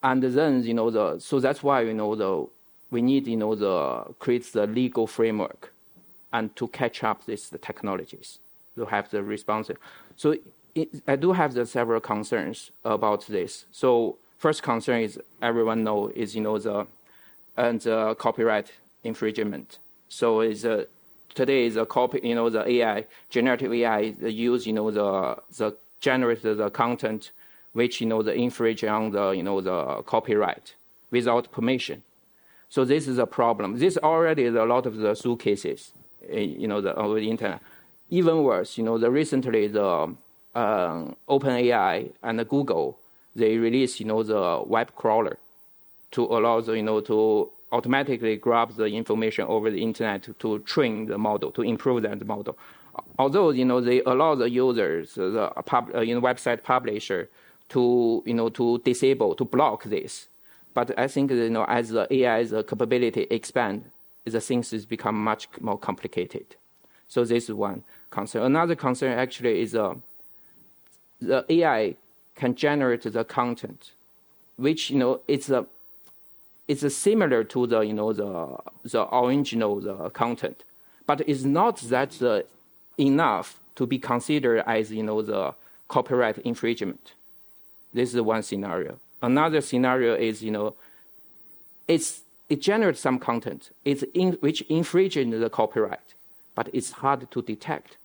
And 0.01 0.23
then, 0.23 0.63
you 0.63 0.73
know, 0.73 0.89
the, 0.89 1.19
so 1.19 1.39
that's 1.39 1.61
why, 1.61 1.81
you 1.81 1.93
know, 1.93 2.15
the, 2.15 2.47
we 2.89 3.01
need, 3.01 3.27
you 3.27 3.35
know, 3.35 3.53
the, 3.53 4.13
create 4.19 4.51
the 4.53 4.65
legal 4.65 5.05
framework 5.05 5.73
and 6.31 6.55
to 6.55 6.67
catch 6.69 7.03
up 7.03 7.25
these 7.25 7.53
technologies 7.61 8.39
to 8.75 8.85
have 8.85 9.09
the 9.11 9.21
response. 9.21 9.69
So 10.15 10.31
it, 10.31 10.43
I 11.07 11.15
do 11.15 11.33
have 11.33 11.53
the 11.53 11.65
several 11.65 12.01
concerns 12.01 12.71
about 12.83 13.27
this. 13.27 13.65
So 13.71 14.17
first 14.37 14.63
concern 14.63 15.01
is 15.01 15.19
everyone 15.41 15.83
know 15.83 16.09
is, 16.09 16.35
you 16.35 16.41
know, 16.41 16.57
the, 16.57 16.87
and 17.55 17.81
the 17.81 18.15
copyright 18.15 18.71
infringement. 19.03 19.79
So 20.09 20.41
is 20.41 20.65
uh, 20.65 20.85
today 21.33 21.69
the 21.69 21.85
copy, 21.85 22.19
you 22.23 22.35
know, 22.35 22.49
the 22.49 22.67
AI, 22.69 23.05
generative 23.29 23.73
AI 23.73 24.11
the 24.11 24.31
use, 24.31 24.67
you 24.67 24.73
know, 24.73 24.91
the 24.91 25.41
the 25.57 25.75
generate 25.99 26.43
the 26.43 26.69
content 26.69 27.31
which 27.73 28.01
you 28.01 28.07
know 28.07 28.21
the 28.23 28.33
infringe 28.33 28.83
on 28.83 29.11
the 29.11 29.29
you 29.31 29.43
know 29.43 29.61
the 29.61 30.01
copyright 30.03 30.73
without 31.11 31.51
permission. 31.51 32.01
So 32.69 32.83
this 32.83 33.07
is 33.07 33.17
a 33.17 33.27
problem. 33.27 33.79
This 33.79 33.97
already 33.97 34.43
is 34.43 34.55
a 34.55 34.65
lot 34.65 34.85
of 34.85 34.97
the 34.97 35.15
suit 35.15 35.39
cases, 35.39 35.93
eh, 36.29 36.39
you 36.39 36.67
know, 36.67 36.81
the 36.81 36.95
over 36.95 37.19
the 37.19 37.29
internet. 37.29 37.61
Even 38.09 38.43
worse, 38.43 38.77
you 38.77 38.83
know, 38.83 38.97
the 38.97 39.09
recently 39.11 39.67
the 39.67 40.15
um, 40.57 41.15
OpenAI 41.29 42.11
and 42.23 42.47
Google 42.49 42.97
they 43.35 43.57
released 43.57 43.99
you 43.99 44.07
know 44.11 44.23
the 44.23 44.63
web 44.65 44.95
crawler 44.95 45.37
to 46.11 46.21
allow 46.25 46.59
the 46.61 46.73
you 46.73 46.83
know 46.83 46.99
to 47.01 47.49
automatically 47.71 48.35
grab 48.37 48.75
the 48.75 48.85
information 48.85 49.45
over 49.45 49.69
the 49.69 49.81
internet 49.81 50.23
to, 50.23 50.33
to 50.33 50.59
train 50.59 51.05
the 51.07 51.17
model, 51.17 51.51
to 51.51 51.61
improve 51.61 52.01
that 52.03 52.25
model. 52.25 52.57
Although, 53.19 53.49
you 53.51 53.65
know, 53.65 53.81
they 53.81 54.01
allow 54.03 54.35
the 54.35 54.49
users, 54.49 55.15
the 55.15 55.51
pub, 55.65 55.91
uh, 55.93 56.01
you 56.01 56.15
know, 56.15 56.21
website 56.21 56.63
publisher 56.63 57.29
to, 57.69 58.23
you 58.25 58.33
know, 58.33 58.49
to 58.49 58.79
disable, 58.79 59.35
to 59.35 59.45
block 59.45 59.83
this. 59.83 60.27
But 60.73 60.97
I 60.97 61.07
think, 61.07 61.31
you 61.31 61.49
know, 61.49 61.65
as 61.65 61.89
the 61.89 62.07
AI's 62.11 62.51
capability 62.51 63.27
expand, 63.29 63.85
the 64.25 64.41
things 64.41 64.73
is 64.73 64.85
become 64.85 65.21
much 65.21 65.47
more 65.59 65.77
complicated. 65.77 66.55
So 67.07 67.23
this 67.23 67.45
is 67.45 67.53
one 67.53 67.83
concern. 68.09 68.43
Another 68.43 68.75
concern 68.75 69.17
actually 69.17 69.61
is 69.61 69.75
uh, 69.75 69.95
the 71.21 71.45
AI 71.49 71.95
can 72.35 72.55
generate 72.55 73.03
the 73.03 73.23
content, 73.23 73.91
which, 74.57 74.89
you 74.89 74.97
know, 74.97 75.21
it's 75.27 75.49
a 75.49 75.65
it's 76.67 76.95
similar 76.95 77.43
to 77.45 77.65
the 77.67 77.79
you 77.81 77.93
know 77.93 78.13
the 78.13 78.57
the 78.83 79.15
original 79.15 79.79
the 79.79 80.09
content, 80.09 80.63
but 81.05 81.21
it's 81.27 81.43
not 81.43 81.77
that 81.89 82.21
uh, 82.21 82.41
enough 82.97 83.59
to 83.75 83.85
be 83.85 83.97
considered 83.97 84.63
as 84.67 84.91
you 84.91 85.03
know 85.03 85.21
the 85.21 85.53
copyright 85.87 86.37
infringement. 86.39 87.13
This 87.93 88.13
is 88.13 88.21
one 88.21 88.43
scenario. 88.43 88.99
Another 89.21 89.61
scenario 89.61 90.15
is 90.15 90.43
you 90.43 90.51
know 90.51 90.75
it's 91.87 92.21
it 92.49 92.61
generates 92.61 92.99
some 92.99 93.19
content 93.19 93.71
it's 93.85 94.03
in, 94.13 94.33
which 94.41 94.61
infringes 94.63 95.39
the 95.39 95.49
copyright, 95.49 96.13
but 96.53 96.69
it's 96.73 96.91
hard 96.91 97.31
to 97.31 97.41
detect. 97.41 97.95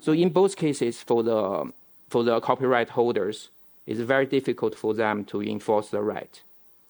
So 0.00 0.12
in 0.12 0.30
both 0.30 0.56
cases, 0.56 1.00
for 1.00 1.22
the 1.22 1.72
for 2.14 2.22
the 2.22 2.38
copyright 2.38 2.90
holders, 2.90 3.48
it's 3.88 3.98
very 3.98 4.24
difficult 4.24 4.72
for 4.76 4.94
them 4.94 5.24
to 5.24 5.42
enforce 5.42 5.88
the 5.88 6.00
right 6.00 6.42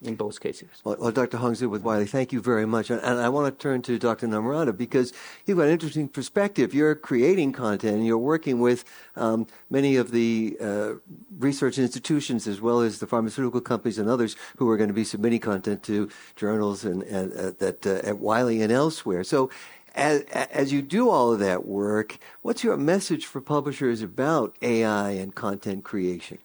in 0.02 0.16
both 0.16 0.38
cases. 0.38 0.69
Well, 0.85 0.97
well, 1.00 1.12
Dr. 1.12 1.38
Hong 1.38 1.54
Zhou 1.54 1.71
with 1.71 1.83
Wiley, 1.83 2.04
thank 2.04 2.31
you 2.31 2.43
very 2.43 2.66
much. 2.66 2.90
And, 2.90 3.00
and, 3.00 3.19
I 3.19 3.31
want 3.31 3.47
to 3.47 3.62
turn 3.62 3.81
to 3.88 3.99
Dr. 3.99 4.26
Namrata 4.26 4.76
because 4.76 5.14
you've 5.47 5.57
got 5.57 5.69
an 5.69 5.73
interesting 5.73 6.09
perspective. 6.09 6.75
You're 6.75 6.95
creating 6.95 7.52
content 7.52 7.95
and 7.97 8.07
you're 8.07 8.19
working 8.19 8.61
with 8.61 8.85
um, 9.16 9.47
many 9.71 9.97
of 9.97 10.11
the 10.11 10.59
uh, 10.61 10.90
research 11.38 11.78
institutions 11.78 12.47
as 12.47 12.61
well 12.61 12.81
as 12.83 12.99
the 12.99 13.07
pharmaceutical 13.07 13.62
companies 13.62 13.99
and 13.99 14.11
others 14.11 14.37
who 14.59 14.69
are 14.69 14.76
going 14.76 14.88
to 14.88 15.00
be 15.02 15.04
submitting 15.04 15.40
content 15.40 15.83
to 15.85 16.11
journals 16.37 16.85
and, 16.85 17.02
and 17.04 17.33
uh, 17.33 17.52
that 17.61 17.87
uh, 17.87 18.11
at 18.11 18.19
Wiley 18.19 18.61
and 18.61 18.71
elsewhere. 18.71 19.25
So 19.25 19.49
as, 19.95 20.23
as, 20.23 20.73
you 20.73 20.83
do 20.83 21.09
all 21.09 21.33
of 21.33 21.39
that 21.39 21.67
work, 21.67 22.19
what's 22.43 22.65
your 22.65 22.77
message 22.77 23.27
for 23.27 23.41
publishers 23.41 24.03
about 24.03 24.57
AI 24.61 25.11
and 25.11 25.35
content 25.35 25.85
creation? 25.85 26.39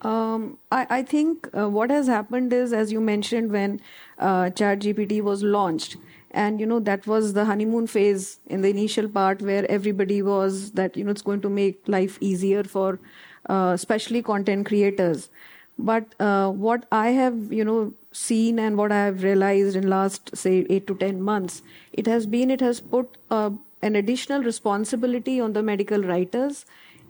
Um, 0.00 0.58
I, 0.70 0.86
I, 0.90 1.02
think 1.02 1.48
uh, 1.56 1.68
what 1.68 1.90
has 1.90 2.08
happened 2.08 2.52
is, 2.52 2.72
as 2.72 2.90
you 2.90 3.00
mentioned, 3.00 3.52
when 3.52 3.80
uh, 4.18 4.44
ChatGPT 4.46 5.22
was 5.22 5.42
launched, 5.42 5.96
and 6.32 6.58
you 6.58 6.66
know 6.66 6.80
that 6.80 7.06
was 7.06 7.34
the 7.34 7.44
honeymoon 7.44 7.86
phase 7.86 8.40
in 8.46 8.62
the 8.62 8.70
initial 8.70 9.08
part 9.08 9.42
where 9.42 9.70
everybody 9.70 10.22
was 10.22 10.72
that 10.72 10.96
you 10.96 11.04
know 11.04 11.10
it's 11.10 11.22
going 11.22 11.40
to 11.42 11.48
make 11.50 11.80
life 11.86 12.18
easier 12.20 12.64
for, 12.64 12.98
uh, 13.48 13.70
especially 13.74 14.22
content 14.22 14.66
creators. 14.66 15.28
But 15.78 16.14
uh, 16.20 16.50
what 16.50 16.86
I 16.92 17.08
have 17.10 17.52
you 17.52 17.64
know 17.64 17.94
seen 18.12 18.58
and 18.58 18.76
what 18.76 18.92
I 18.92 19.04
have 19.04 19.22
realized 19.22 19.74
in 19.76 19.88
last 19.88 20.36
say 20.36 20.66
eight 20.68 20.86
to 20.86 20.94
ten 20.94 21.22
months, 21.22 21.62
it 21.92 22.06
has 22.06 22.26
been 22.26 22.50
it 22.50 22.60
has 22.60 22.80
put 22.80 23.16
uh, 23.30 23.50
an 23.82 23.96
additional 23.96 24.42
responsibility 24.42 25.40
on 25.40 25.54
the 25.54 25.62
medical 25.62 26.02
writers 26.02 26.64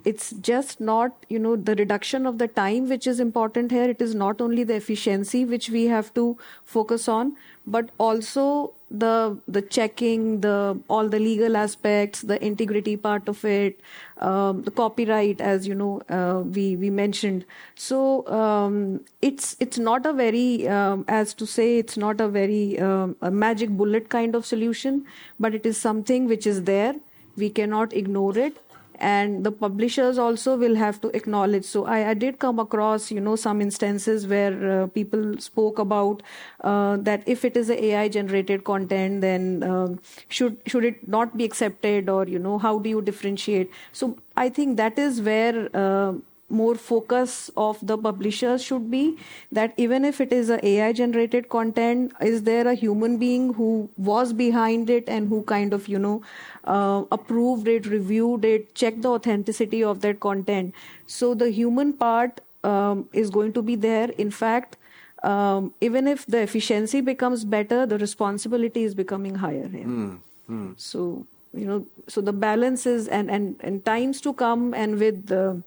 it's 0.05 0.31
just 0.33 0.81
not 0.81 1.27
you 1.29 1.39
know 1.39 1.57
the 1.57 1.75
reduction 1.77 2.27
of 2.27 2.39
the 2.39 2.49
time 2.49 2.89
which 2.89 3.07
is 3.07 3.21
important 3.21 3.71
here. 3.71 3.89
It 3.89 4.01
is 4.01 4.15
not 4.15 4.41
only 4.41 4.65
the 4.65 4.75
efficiency 4.75 5.45
which 5.45 5.71
we 5.71 5.87
have 5.87 6.13
to 6.15 6.37
focus 6.65 7.09
on 7.09 7.37
but 7.67 7.91
also 7.99 8.73
the 8.91 9.39
the 9.47 9.63
checking 9.63 10.41
the 10.41 10.79
all 10.89 11.09
the 11.09 11.19
legal 11.19 11.57
aspects 11.57 12.21
the 12.23 12.45
integrity 12.45 12.97
part 12.97 13.29
of 13.29 13.45
it 13.45 13.81
um, 14.19 14.63
the 14.63 14.71
copyright 14.71 15.41
as 15.41 15.67
you 15.67 15.75
know 15.75 16.03
uh, 16.09 16.43
we 16.43 16.77
we 16.77 16.91
mentioned. 16.91 17.45
So 17.75 18.27
um, 18.29 19.01
it's 19.21 19.57
it's 19.61 19.79
not 19.79 20.07
a 20.07 20.13
very 20.13 20.69
um, 20.69 21.05
as 21.09 21.35
to 21.35 21.47
say 21.47 21.79
it's 21.79 21.97
not 21.97 22.21
a 22.21 22.29
very 22.29 22.79
um, 22.79 23.17
a 23.21 23.31
magic 23.31 23.71
bullet 23.71 24.09
kind 24.09 24.35
of 24.35 24.45
solution 24.45 25.07
but 25.41 25.55
it 25.55 25.65
is 25.65 25.77
something 25.79 26.27
which 26.27 26.47
is 26.47 26.65
there. 26.65 26.95
We 27.37 27.49
cannot 27.49 27.95
ignore 27.95 28.37
it 28.37 28.59
and 29.03 29.45
the 29.45 29.51
publishers 29.51 30.19
also 30.25 30.57
will 30.57 30.77
have 30.77 31.01
to 31.01 31.09
acknowledge. 31.21 31.65
So 31.65 31.85
i, 31.87 31.99
I 32.11 32.15
did 32.15 32.39
come 32.39 32.59
across 32.65 33.11
you 33.11 33.21
know 33.21 33.37
some 33.37 33.61
instances 33.61 34.27
where 34.27 34.57
uh, 34.73 34.87
people 34.99 35.39
spoke 35.39 35.79
about 35.79 36.23
uh, 36.63 36.97
that 37.09 37.23
if 37.27 37.45
it 37.45 37.57
is 37.57 37.71
a 37.71 37.79
ai 37.87 38.09
generated 38.09 38.65
content 38.65 39.21
then 39.21 39.63
um, 39.71 40.01
should 40.29 40.61
should 40.67 40.85
it 40.85 41.07
not 41.09 41.37
be 41.37 41.45
accepted 41.45 42.09
or 42.09 42.27
you 42.27 42.39
know 42.39 42.59
how 42.59 42.79
do 42.79 42.89
you 42.89 43.03
differentiate? 43.03 43.71
So 43.93 44.17
i 44.37 44.49
think 44.49 44.77
that 44.77 44.99
is 44.99 45.21
where 45.21 45.69
uh, 45.75 46.13
more 46.53 46.75
focus 46.75 47.51
of 47.57 47.79
the 47.91 47.97
publishers 47.97 48.63
should 48.63 48.91
be 48.91 49.17
that 49.51 49.73
even 49.77 50.05
if 50.05 50.21
it 50.21 50.33
is 50.33 50.51
a 50.51 50.59
AI 50.67 50.93
generated 50.93 51.49
content, 51.49 52.13
is 52.21 52.43
there 52.43 52.69
a 52.69 52.75
human 52.75 53.17
being 53.19 53.55
who 53.55 53.89
was 53.97 54.33
behind 54.33 54.91
it 54.91 55.09
and 55.09 55.29
who 55.29 55.43
kind 55.45 55.73
of, 55.73 55.89
you 55.89 55.99
know, 55.99 56.23
uh, 56.65 57.05
approved 57.11 57.69
it, 57.69 57.87
reviewed 57.87 58.45
it, 58.45 58.75
checked 58.75 59.03
the 59.03 59.09
authenticity 59.09 59.83
of 59.83 60.01
that 60.03 60.21
content. 60.21 60.75
So 61.07 61.35
the 61.35 61.51
human 61.51 61.93
part 61.95 62.41
um, 62.63 63.09
is 63.13 63.31
going 63.31 63.53
to 63.55 63.63
be 63.63 63.75
there. 63.75 64.11
In 64.11 64.31
fact, 64.31 64.77
um, 65.23 65.75
even 65.81 66.07
if 66.07 66.27
the 66.27 66.41
efficiency 66.41 67.01
becomes 67.01 67.45
better, 67.45 67.87
the 67.87 67.99
responsibility 67.99 68.83
is 68.83 68.95
becoming 68.95 69.37
higher. 69.37 69.69
Mm, 69.69 70.19
mm. 70.51 70.75
So 70.77 71.27
you 71.55 71.67
know, 71.67 71.87
so 72.09 72.21
the 72.21 72.33
balance 72.33 72.87
is 72.87 73.09
and 73.09 73.31
and 73.31 73.57
and 73.61 73.85
times 73.85 74.21
to 74.23 74.33
come, 74.33 74.75
and 74.75 74.99
with 74.99 75.27
the 75.27 75.63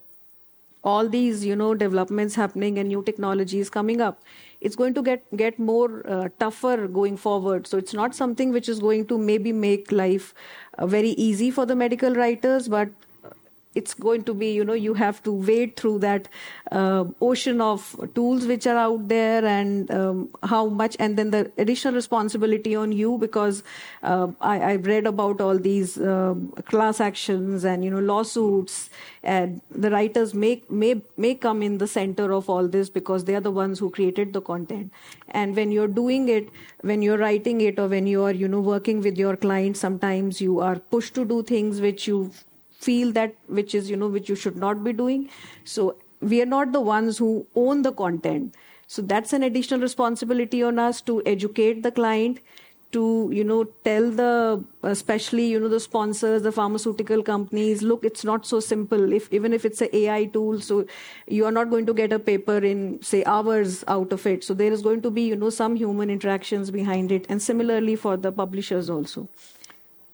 all 0.92 1.08
these 1.14 1.44
you 1.44 1.56
know 1.60 1.74
developments 1.74 2.34
happening 2.40 2.78
and 2.78 2.88
new 2.88 3.02
technologies 3.08 3.70
coming 3.76 4.00
up 4.00 4.20
it's 4.60 4.76
going 4.76 4.94
to 4.98 5.02
get 5.02 5.24
get 5.36 5.58
more 5.58 6.02
uh, 6.08 6.28
tougher 6.38 6.88
going 6.88 7.16
forward. 7.16 7.66
So 7.66 7.78
it's 7.78 7.92
not 7.92 8.14
something 8.14 8.52
which 8.52 8.68
is 8.68 8.78
going 8.80 9.06
to 9.08 9.18
maybe 9.18 9.52
make 9.52 9.92
life 9.92 10.32
uh, 10.78 10.86
very 10.86 11.10
easy 11.10 11.50
for 11.50 11.66
the 11.66 11.76
medical 11.76 12.14
writers 12.14 12.68
but 12.68 12.88
it's 13.76 13.94
going 13.94 14.24
to 14.28 14.34
be 14.34 14.52
you 14.52 14.64
know 14.64 14.78
you 14.86 14.94
have 14.94 15.22
to 15.22 15.32
wade 15.50 15.76
through 15.76 15.98
that 15.98 16.28
uh, 16.72 17.04
ocean 17.20 17.60
of 17.60 17.84
tools 18.14 18.46
which 18.46 18.66
are 18.66 18.76
out 18.76 19.08
there 19.08 19.44
and 19.44 19.90
um, 19.90 20.28
how 20.42 20.66
much 20.66 20.96
and 20.98 21.16
then 21.16 21.30
the 21.30 21.50
additional 21.58 21.94
responsibility 21.94 22.74
on 22.74 22.92
you 22.92 23.18
because 23.18 23.62
uh, 24.02 24.28
I, 24.40 24.56
have 24.72 24.86
read 24.86 25.06
about 25.06 25.40
all 25.40 25.58
these 25.58 25.98
um, 25.98 26.52
class 26.72 27.00
actions 27.00 27.64
and 27.64 27.84
you 27.84 27.90
know 27.90 28.00
lawsuits 28.00 28.90
and 29.22 29.60
the 29.70 29.90
writers 29.90 30.34
may 30.34 30.62
may 30.70 31.02
may 31.16 31.34
come 31.34 31.62
in 31.62 31.78
the 31.78 31.86
center 31.86 32.32
of 32.32 32.48
all 32.48 32.68
this 32.68 32.88
because 32.88 33.24
they 33.24 33.34
are 33.34 33.40
the 33.40 33.50
ones 33.50 33.78
who 33.78 33.90
created 33.90 34.32
the 34.32 34.40
content. 34.40 34.92
And 35.30 35.56
when 35.56 35.72
you're 35.72 35.94
doing 36.00 36.28
it 36.28 36.48
when 36.82 37.02
you're 37.02 37.18
writing 37.18 37.60
it 37.60 37.78
or 37.78 37.88
when 37.88 38.06
you 38.06 38.22
are 38.24 38.32
you 38.32 38.48
know 38.48 38.60
working 38.60 39.00
with 39.00 39.18
your 39.18 39.36
client 39.36 39.76
sometimes 39.76 40.40
you 40.40 40.60
are 40.60 40.76
pushed 40.96 41.14
to 41.14 41.24
do 41.24 41.42
things 41.42 41.80
which 41.80 42.06
you 42.06 42.30
feel 42.88 43.12
that 43.20 43.34
which 43.60 43.74
is 43.74 43.90
you 43.90 43.96
know 44.02 44.08
which 44.16 44.28
you 44.28 44.36
should 44.44 44.56
not 44.56 44.84
be 44.88 44.92
doing. 44.92 45.28
So 45.64 45.96
we 46.20 46.42
are 46.42 46.50
not 46.52 46.72
the 46.72 46.80
ones 46.80 47.18
who 47.18 47.46
own 47.54 47.82
the 47.82 47.92
content. 47.92 48.54
So 48.86 49.02
that's 49.02 49.32
an 49.32 49.42
additional 49.42 49.80
responsibility 49.80 50.62
on 50.62 50.78
us 50.78 51.00
to 51.02 51.22
educate 51.26 51.82
the 51.82 51.90
client 51.90 52.40
to 52.92 53.28
you 53.32 53.42
know 53.42 53.64
tell 53.86 54.10
the 54.18 54.64
especially 54.90 55.46
you 55.46 55.58
know 55.62 55.68
the 55.68 55.80
sponsors 55.80 56.42
the 56.42 56.52
pharmaceutical 56.52 57.22
companies 57.22 57.82
look 57.82 58.04
it's 58.04 58.24
not 58.24 58.46
so 58.46 58.60
simple. 58.60 59.12
If 59.12 59.32
even 59.32 59.52
if 59.52 59.64
it's 59.64 59.80
an 59.80 59.88
ai 59.92 60.26
tool 60.26 60.60
so 60.60 60.86
you 61.26 61.44
are 61.46 61.52
not 61.52 61.68
going 61.70 61.86
to 61.86 61.94
get 61.94 62.12
a 62.12 62.18
paper 62.18 62.58
in 62.58 63.02
say 63.02 63.24
hours 63.24 63.82
out 63.88 64.12
of 64.12 64.26
it. 64.26 64.44
So 64.44 64.54
there 64.54 64.72
is 64.72 64.82
going 64.82 65.02
to 65.02 65.10
be 65.10 65.22
you 65.22 65.36
know 65.36 65.50
some 65.50 65.76
human 65.76 66.10
interactions 66.10 66.70
behind 66.70 67.10
it 67.10 67.26
and 67.28 67.42
similarly 67.42 67.96
for 67.96 68.16
the 68.16 68.32
publishers 68.32 68.88
also 68.88 69.28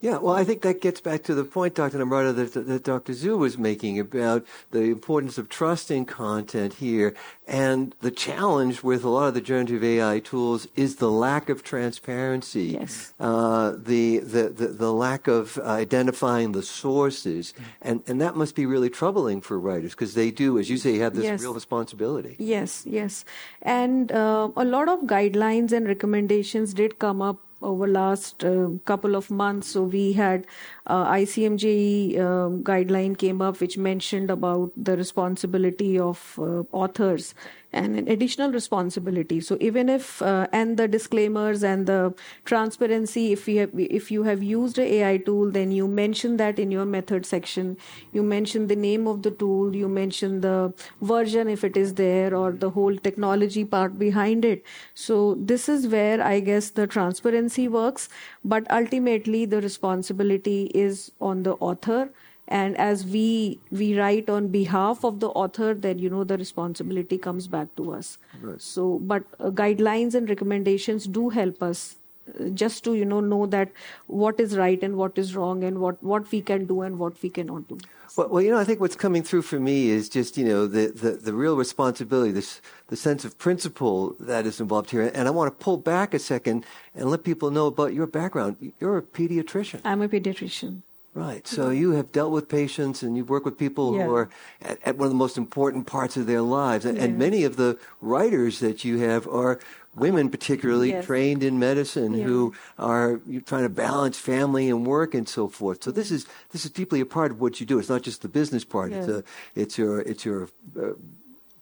yeah, 0.02 0.18
well, 0.18 0.34
I 0.34 0.42
think 0.42 0.62
that 0.62 0.80
gets 0.80 1.00
back 1.00 1.22
to 1.24 1.34
the 1.34 1.44
point, 1.44 1.76
Dr. 1.76 1.98
Namrata, 1.98 2.34
that, 2.34 2.66
that 2.66 2.82
Dr. 2.82 3.12
Zhou 3.12 3.38
was 3.38 3.56
making 3.56 4.00
about 4.00 4.44
the 4.72 4.80
importance 4.80 5.38
of 5.38 5.48
trusting 5.48 6.06
content 6.06 6.74
here. 6.74 7.14
And 7.46 7.94
the 8.00 8.10
challenge 8.10 8.82
with 8.82 9.04
a 9.04 9.08
lot 9.08 9.28
of 9.28 9.34
the 9.34 9.40
generative 9.40 9.84
AI 9.84 10.18
tools 10.18 10.66
is 10.74 10.96
the 10.96 11.08
lack 11.08 11.48
of 11.48 11.62
transparency. 11.62 12.76
Yes. 12.80 13.14
Uh, 13.20 13.74
the, 13.76 14.18
the, 14.18 14.48
the, 14.48 14.66
the, 14.68 14.92
lack 14.92 15.28
of 15.28 15.56
identifying 15.58 16.50
the 16.50 16.64
sources. 16.64 17.54
And, 17.80 18.02
and 18.08 18.20
that 18.20 18.34
must 18.34 18.56
be 18.56 18.66
really 18.66 18.90
troubling 18.90 19.40
for 19.40 19.56
writers 19.56 19.92
because 19.92 20.14
they 20.14 20.32
do, 20.32 20.58
as 20.58 20.68
you 20.68 20.78
say, 20.78 20.98
have 20.98 21.14
this 21.14 21.24
yes. 21.24 21.40
real 21.40 21.54
responsibility. 21.54 22.34
Yes, 22.40 22.82
yes. 22.86 23.24
And 23.62 24.10
uh, 24.10 24.48
a 24.56 24.64
lot 24.64 24.88
of 24.88 25.02
guidelines 25.02 25.70
and 25.70 25.86
recommendations 25.86 26.74
did 26.74 26.98
come 26.98 27.22
up 27.22 27.38
over 27.62 27.86
last 27.86 28.44
uh, 28.44 28.68
couple 28.84 29.14
of 29.14 29.30
months. 29.30 29.68
So 29.68 29.82
we 29.82 30.12
had 30.12 30.46
uh, 30.86 31.04
ICMJ 31.04 32.18
um, 32.18 32.62
guideline 32.64 33.16
came 33.16 33.40
up, 33.40 33.60
which 33.60 33.78
mentioned 33.78 34.30
about 34.30 34.72
the 34.76 34.96
responsibility 34.96 35.98
of 35.98 36.38
uh, 36.38 36.62
authors 36.72 37.34
and 37.74 37.96
an 37.98 38.06
additional 38.08 38.50
responsibility. 38.52 39.40
So 39.40 39.56
even 39.60 39.88
if 39.88 40.20
uh, 40.20 40.46
and 40.52 40.76
the 40.76 40.86
disclaimers 40.88 41.62
and 41.64 41.86
the 41.86 42.12
transparency, 42.44 43.32
if 43.32 43.46
we 43.46 43.56
have, 43.56 43.70
if 43.74 44.10
you 44.10 44.24
have 44.24 44.42
used 44.42 44.78
a 44.78 44.94
AI 45.00 45.16
tool, 45.18 45.50
then 45.50 45.70
you 45.72 45.88
mention 45.88 46.36
that 46.36 46.58
in 46.58 46.70
your 46.70 46.84
method 46.84 47.24
section. 47.24 47.76
You 48.12 48.22
mention 48.22 48.66
the 48.66 48.76
name 48.76 49.06
of 49.06 49.22
the 49.22 49.30
tool. 49.30 49.74
You 49.74 49.88
mention 49.88 50.40
the 50.42 50.74
version 51.00 51.48
if 51.48 51.64
it 51.64 51.76
is 51.76 51.94
there, 51.94 52.34
or 52.34 52.52
the 52.52 52.70
whole 52.70 52.96
technology 52.96 53.64
part 53.64 53.98
behind 53.98 54.44
it. 54.44 54.64
So 54.94 55.34
this 55.38 55.68
is 55.68 55.86
where 55.86 56.22
I 56.22 56.40
guess 56.40 56.70
the 56.70 56.86
transparency 56.86 57.68
works, 57.68 58.08
but 58.44 58.70
ultimately 58.70 59.44
the 59.46 59.60
responsibility 59.60 60.70
is 60.74 61.10
on 61.20 61.42
the 61.42 61.52
author 61.54 62.10
and 62.48 62.76
as 62.76 63.04
we 63.06 63.58
we 63.70 63.88
write 63.98 64.28
on 64.28 64.48
behalf 64.48 65.04
of 65.04 65.20
the 65.20 65.28
author 65.42 65.72
then 65.74 65.98
you 65.98 66.10
know 66.10 66.24
the 66.24 66.36
responsibility 66.36 67.18
comes 67.18 67.46
back 67.46 67.74
to 67.76 67.92
us 67.92 68.18
right. 68.40 68.60
so 68.60 68.98
but 69.12 69.24
uh, 69.40 69.50
guidelines 69.50 70.14
and 70.14 70.28
recommendations 70.28 71.06
do 71.06 71.28
help 71.28 71.62
us 71.62 71.96
uh, 72.40 72.48
just 72.48 72.84
to 72.84 72.94
you 72.94 73.04
know 73.04 73.20
know 73.20 73.46
that 73.46 73.70
what 74.06 74.40
is 74.40 74.56
right 74.56 74.82
and 74.82 74.96
what 74.96 75.16
is 75.16 75.34
wrong 75.36 75.64
and 75.64 75.78
what 75.78 76.02
what 76.02 76.30
we 76.32 76.42
can 76.52 76.66
do 76.66 76.82
and 76.82 76.98
what 76.98 77.22
we 77.22 77.30
cannot 77.30 77.68
do 77.68 77.78
well, 78.16 78.28
well, 78.28 78.42
you 78.42 78.50
know, 78.50 78.58
I 78.58 78.64
think 78.64 78.80
what's 78.80 78.96
coming 78.96 79.22
through 79.22 79.42
for 79.42 79.58
me 79.58 79.90
is 79.90 80.08
just, 80.08 80.36
you 80.36 80.44
know, 80.44 80.66
the, 80.66 80.88
the, 80.88 81.12
the 81.12 81.32
real 81.32 81.56
responsibility, 81.56 82.32
this, 82.32 82.60
the 82.88 82.96
sense 82.96 83.24
of 83.24 83.38
principle 83.38 84.16
that 84.20 84.46
is 84.46 84.60
involved 84.60 84.90
here. 84.90 85.10
And 85.14 85.28
I 85.28 85.30
want 85.30 85.56
to 85.56 85.64
pull 85.64 85.76
back 85.76 86.14
a 86.14 86.18
second 86.18 86.64
and 86.94 87.10
let 87.10 87.24
people 87.24 87.50
know 87.50 87.66
about 87.66 87.94
your 87.94 88.06
background. 88.06 88.72
You're 88.80 88.98
a 88.98 89.02
pediatrician. 89.02 89.80
I'm 89.84 90.02
a 90.02 90.08
pediatrician. 90.08 90.82
Right. 91.14 91.46
So 91.46 91.68
you 91.68 91.90
have 91.90 92.10
dealt 92.10 92.32
with 92.32 92.48
patients 92.48 93.02
and 93.02 93.18
you've 93.18 93.28
worked 93.28 93.44
with 93.44 93.58
people 93.58 93.94
yeah. 93.94 94.06
who 94.06 94.14
are 94.14 94.30
at, 94.62 94.78
at, 94.82 94.96
one 94.96 95.06
of 95.06 95.10
the 95.10 95.18
most 95.18 95.36
important 95.36 95.86
parts 95.86 96.16
of 96.16 96.26
their 96.26 96.40
lives. 96.40 96.86
And, 96.86 96.96
yeah. 96.96 97.04
and, 97.04 97.18
many 97.18 97.44
of 97.44 97.56
the 97.56 97.78
writers 98.00 98.60
that 98.60 98.82
you 98.82 98.98
have 99.00 99.28
are 99.28 99.60
women, 99.94 100.30
particularly 100.30 100.90
yes. 100.90 101.04
trained 101.04 101.42
in 101.42 101.58
medicine, 101.58 102.14
yeah. 102.14 102.24
who 102.24 102.54
are 102.78 103.20
trying 103.44 103.64
to 103.64 103.68
balance 103.68 104.18
family 104.18 104.70
and 104.70 104.86
work 104.86 105.12
and 105.12 105.28
so 105.28 105.48
forth. 105.48 105.84
So 105.84 105.90
this 105.90 106.10
is 106.10 106.24
this 106.50 106.64
is 106.64 106.70
deeply 106.70 107.00
a 107.00 107.06
part 107.06 107.30
of 107.30 107.42
what 107.42 107.60
you 107.60 107.66
do. 107.66 107.78
It's 107.78 107.90
not 107.90 108.00
just 108.00 108.22
the 108.22 108.28
business 108.28 108.64
part. 108.64 108.92
It's 108.92 109.08
a 109.08 109.22
it's 109.54 109.76
your 109.76 110.00
it's 110.00 110.24
your 110.24 110.48
uh, 110.80 110.92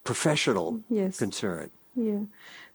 professional 0.04 0.80
yes. 0.88 1.18
concern. 1.18 1.72
Yeah. 1.96 2.20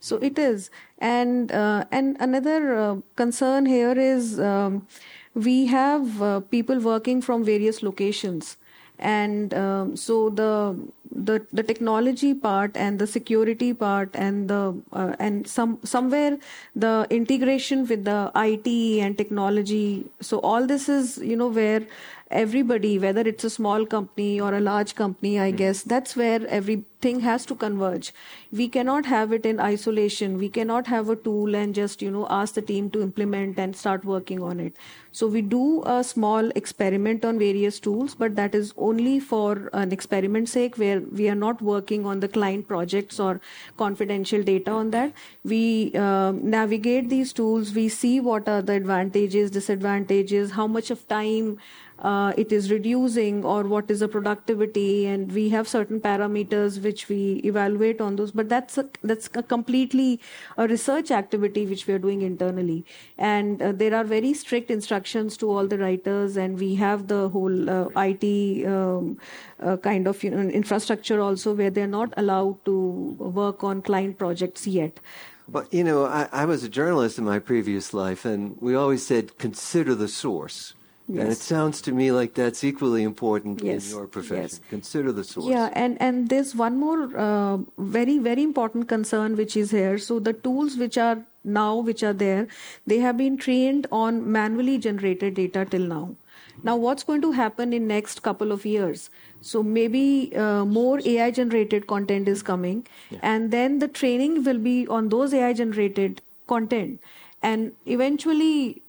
So 0.01 0.17
it 0.17 0.37
is, 0.37 0.69
and 0.99 1.53
uh, 1.53 1.85
and 1.89 2.17
another 2.19 2.75
uh, 2.75 2.95
concern 3.15 3.65
here 3.65 3.97
is. 3.97 4.41
Um, 4.41 4.87
we 5.35 5.67
have 5.67 6.21
uh, 6.21 6.39
people 6.39 6.79
working 6.79 7.21
from 7.21 7.43
various 7.43 7.83
locations. 7.83 8.57
And 8.97 9.53
um, 9.53 9.95
so 9.97 10.29
the, 10.29 10.79
the 11.11 11.45
the 11.51 11.63
technology 11.63 12.33
part 12.33 12.75
and 12.75 12.99
the 12.99 13.07
security 13.07 13.73
part 13.73 14.09
and 14.13 14.49
the 14.49 14.75
uh, 14.93 15.15
and 15.19 15.47
some 15.47 15.77
somewhere 15.83 16.37
the 16.75 17.07
integration 17.09 17.87
with 17.87 18.05
the 18.05 18.31
IT 18.35 18.67
and 19.01 19.17
technology 19.17 20.05
so 20.21 20.39
all 20.39 20.65
this 20.65 20.89
is 20.89 21.17
you 21.17 21.35
know 21.35 21.47
where 21.47 21.81
everybody, 22.31 22.97
whether 22.97 23.21
it's 23.21 23.43
a 23.43 23.49
small 23.49 23.85
company 23.85 24.39
or 24.39 24.53
a 24.53 24.59
large 24.59 24.95
company, 24.95 25.39
I 25.39 25.49
mm-hmm. 25.49 25.57
guess 25.57 25.83
that's 25.83 26.15
where 26.15 26.45
everything 26.47 27.19
has 27.19 27.45
to 27.45 27.55
converge. 27.55 28.13
We 28.51 28.67
cannot 28.67 29.05
have 29.05 29.31
it 29.31 29.45
in 29.45 29.59
isolation. 29.59 30.37
We 30.37 30.49
cannot 30.49 30.87
have 30.87 31.09
a 31.09 31.15
tool 31.15 31.55
and 31.55 31.75
just, 31.75 32.01
you 32.01 32.09
know, 32.09 32.25
ask 32.29 32.55
the 32.55 32.61
team 32.61 32.89
to 32.91 33.01
implement 33.01 33.59
and 33.59 33.75
start 33.75 34.03
working 34.05 34.41
on 34.41 34.59
it. 34.59 34.75
So 35.11 35.27
we 35.27 35.41
do 35.41 35.83
a 35.85 36.03
small 36.03 36.49
experiment 36.55 37.23
on 37.23 37.37
various 37.39 37.79
tools, 37.79 38.15
but 38.15 38.35
that 38.35 38.55
is 38.55 38.73
only 38.77 39.19
for 39.19 39.69
an 39.73 39.91
experiment 39.91 40.49
sake 40.49 40.77
where 40.77 40.94
we 40.99 41.29
are 41.29 41.35
not 41.35 41.61
working 41.61 42.05
on 42.05 42.19
the 42.19 42.27
client 42.27 42.67
projects 42.67 43.19
or 43.19 43.41
confidential 43.77 44.43
data 44.43 44.71
on 44.71 44.91
that. 44.91 45.13
We 45.43 45.93
um, 45.95 46.49
navigate 46.49 47.09
these 47.09 47.33
tools. 47.33 47.73
We 47.73 47.89
see 47.89 48.19
what 48.19 48.47
are 48.47 48.61
the 48.61 48.73
advantages, 48.73 49.51
disadvantages, 49.51 50.51
how 50.51 50.67
much 50.67 50.91
of 50.91 51.07
time 51.07 51.57
uh, 51.99 52.33
it 52.37 52.51
is 52.51 52.69
reducing 52.69 53.43
or 53.45 53.63
what 53.63 53.89
is 53.89 54.01
the 54.01 54.07
productivity 54.07 55.05
and 55.05 55.31
we 55.31 55.49
have 55.49 55.67
certain 55.67 55.99
parameters 55.99 56.81
which 56.83 57.07
we 57.07 57.41
evaluate 57.45 58.01
on 58.01 58.17
those. 58.17 58.31
But 58.31 58.49
that's 58.49 58.77
a, 58.77 58.89
that's 59.01 59.29
a 59.33 59.41
completely 59.43 60.19
a 60.57 60.67
research 60.67 61.09
activity 61.09 61.65
which 61.65 61.87
we 61.87 61.93
are 61.93 61.99
doing 61.99 62.21
internally. 62.21 62.85
And 63.17 63.61
uh, 63.61 63.71
there 63.71 63.95
are 63.95 64.03
very 64.03 64.33
strict 64.33 64.69
instructions 64.69 65.37
to 65.37 65.49
all 65.49 65.67
the 65.67 65.77
writers 65.77 66.37
and 66.37 66.59
we 66.59 66.75
have 66.75 67.07
the 67.07 67.29
whole 67.29 67.69
uh, 67.69 67.87
IT 67.95 68.67
um, 68.67 69.17
uh, 69.61 69.77
kind 69.77 70.07
of 70.07 70.23
you 70.23 70.31
know, 70.31 70.39
infrastructure 70.39 71.21
also 71.21 71.53
where 71.53 71.69
they're 71.69 71.87
not 71.87 72.13
allowed 72.17 72.63
to 72.65 73.15
work 73.19 73.63
on 73.63 73.81
client 73.81 74.17
projects 74.17 74.67
yet. 74.67 74.99
But 75.47 75.73
you 75.73 75.83
know, 75.83 76.05
I, 76.05 76.27
I, 76.31 76.45
was 76.45 76.63
a 76.63 76.69
journalist 76.69 77.19
in 77.19 77.23
my 77.23 77.37
previous 77.37 77.93
life, 77.93 78.25
and 78.25 78.57
we 78.59 78.73
always 78.73 79.05
said 79.05 79.37
consider 79.37 79.93
the 79.93 80.07
source. 80.07 80.73
Yes. 81.07 81.21
And 81.21 81.31
it 81.31 81.37
sounds 81.37 81.81
to 81.81 81.91
me 81.91 82.11
like 82.11 82.33
that's 82.33 82.63
equally 82.63 83.03
important 83.03 83.61
yes. 83.63 83.85
in 83.85 83.97
your 83.97 84.07
profession. 84.07 84.41
Yes. 84.41 84.61
Consider 84.69 85.11
the 85.11 85.23
source. 85.23 85.45
Yeah, 85.45 85.69
and, 85.73 86.01
and 86.01 86.29
there's 86.29 86.55
one 86.55 86.79
more 86.79 87.15
uh, 87.15 87.57
very, 87.77 88.17
very 88.17 88.41
important 88.41 88.87
concern 88.87 89.37
which 89.37 89.55
is 89.55 89.69
here. 89.69 89.99
So 89.99 90.19
the 90.19 90.33
tools 90.33 90.77
which 90.77 90.97
are 90.97 91.23
now, 91.43 91.75
which 91.77 92.01
are 92.01 92.13
there, 92.13 92.47
they 92.87 92.99
have 92.99 93.17
been 93.17 93.37
trained 93.37 93.85
on 93.91 94.31
manually 94.31 94.79
generated 94.79 95.35
data 95.35 95.65
till 95.65 95.83
now. 95.83 96.15
Now, 96.63 96.75
what's 96.75 97.03
going 97.03 97.21
to 97.21 97.31
happen 97.33 97.73
in 97.73 97.87
next 97.87 98.23
couple 98.23 98.51
of 98.51 98.65
years? 98.65 99.09
So 99.41 99.61
maybe 99.61 100.35
uh, 100.35 100.65
more 100.65 100.99
AI 101.05 101.29
generated 101.29 101.85
content 101.85 102.27
is 102.27 102.41
coming, 102.41 102.87
yeah. 103.11 103.19
and 103.21 103.51
then 103.51 103.79
the 103.79 103.87
training 103.87 104.43
will 104.43 104.57
be 104.57 104.87
on 104.87 105.09
those 105.09 105.33
AI 105.33 105.53
generated 105.53 106.21
content, 106.47 106.99
and 107.43 107.73
eventually 107.85 108.81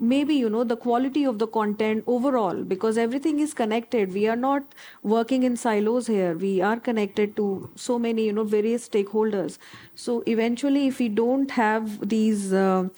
maybe 0.00 0.34
you 0.34 0.50
know 0.50 0.64
the 0.64 0.76
quality 0.76 1.24
of 1.24 1.38
the 1.38 1.46
content 1.46 2.04
overall 2.06 2.62
because 2.62 2.98
everything 2.98 3.40
is 3.40 3.54
connected 3.54 4.12
we 4.12 4.26
are 4.28 4.36
not 4.36 4.74
working 5.02 5.42
in 5.42 5.56
silos 5.56 6.06
here 6.06 6.34
we 6.46 6.60
are 6.60 6.78
connected 6.78 7.36
to 7.36 7.68
so 7.74 7.98
many 7.98 8.26
you 8.26 8.32
know 8.32 8.44
various 8.44 8.88
stakeholders 8.88 9.58
so 9.94 10.22
eventually 10.26 10.86
if 10.86 10.98
we 10.98 11.08
don't 11.08 11.50
have 11.50 12.08
these 12.08 12.52
uh, 12.52 12.88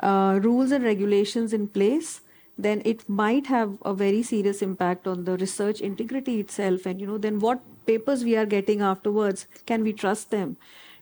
uh, 0.00 0.38
rules 0.42 0.72
and 0.72 0.84
regulations 0.84 1.52
in 1.52 1.66
place 1.68 2.20
then 2.58 2.82
it 2.84 3.08
might 3.08 3.46
have 3.46 3.76
a 3.84 3.94
very 3.94 4.22
serious 4.22 4.62
impact 4.62 5.06
on 5.06 5.24
the 5.24 5.36
research 5.36 5.80
integrity 5.80 6.38
itself. 6.40 6.86
And 6.86 7.00
you 7.00 7.06
know, 7.06 7.18
then 7.18 7.38
what 7.38 7.60
papers 7.86 8.24
we 8.24 8.36
are 8.36 8.46
getting 8.46 8.82
afterwards, 8.82 9.46
can 9.66 9.82
we 9.82 9.92
trust 9.92 10.30
them? 10.30 10.56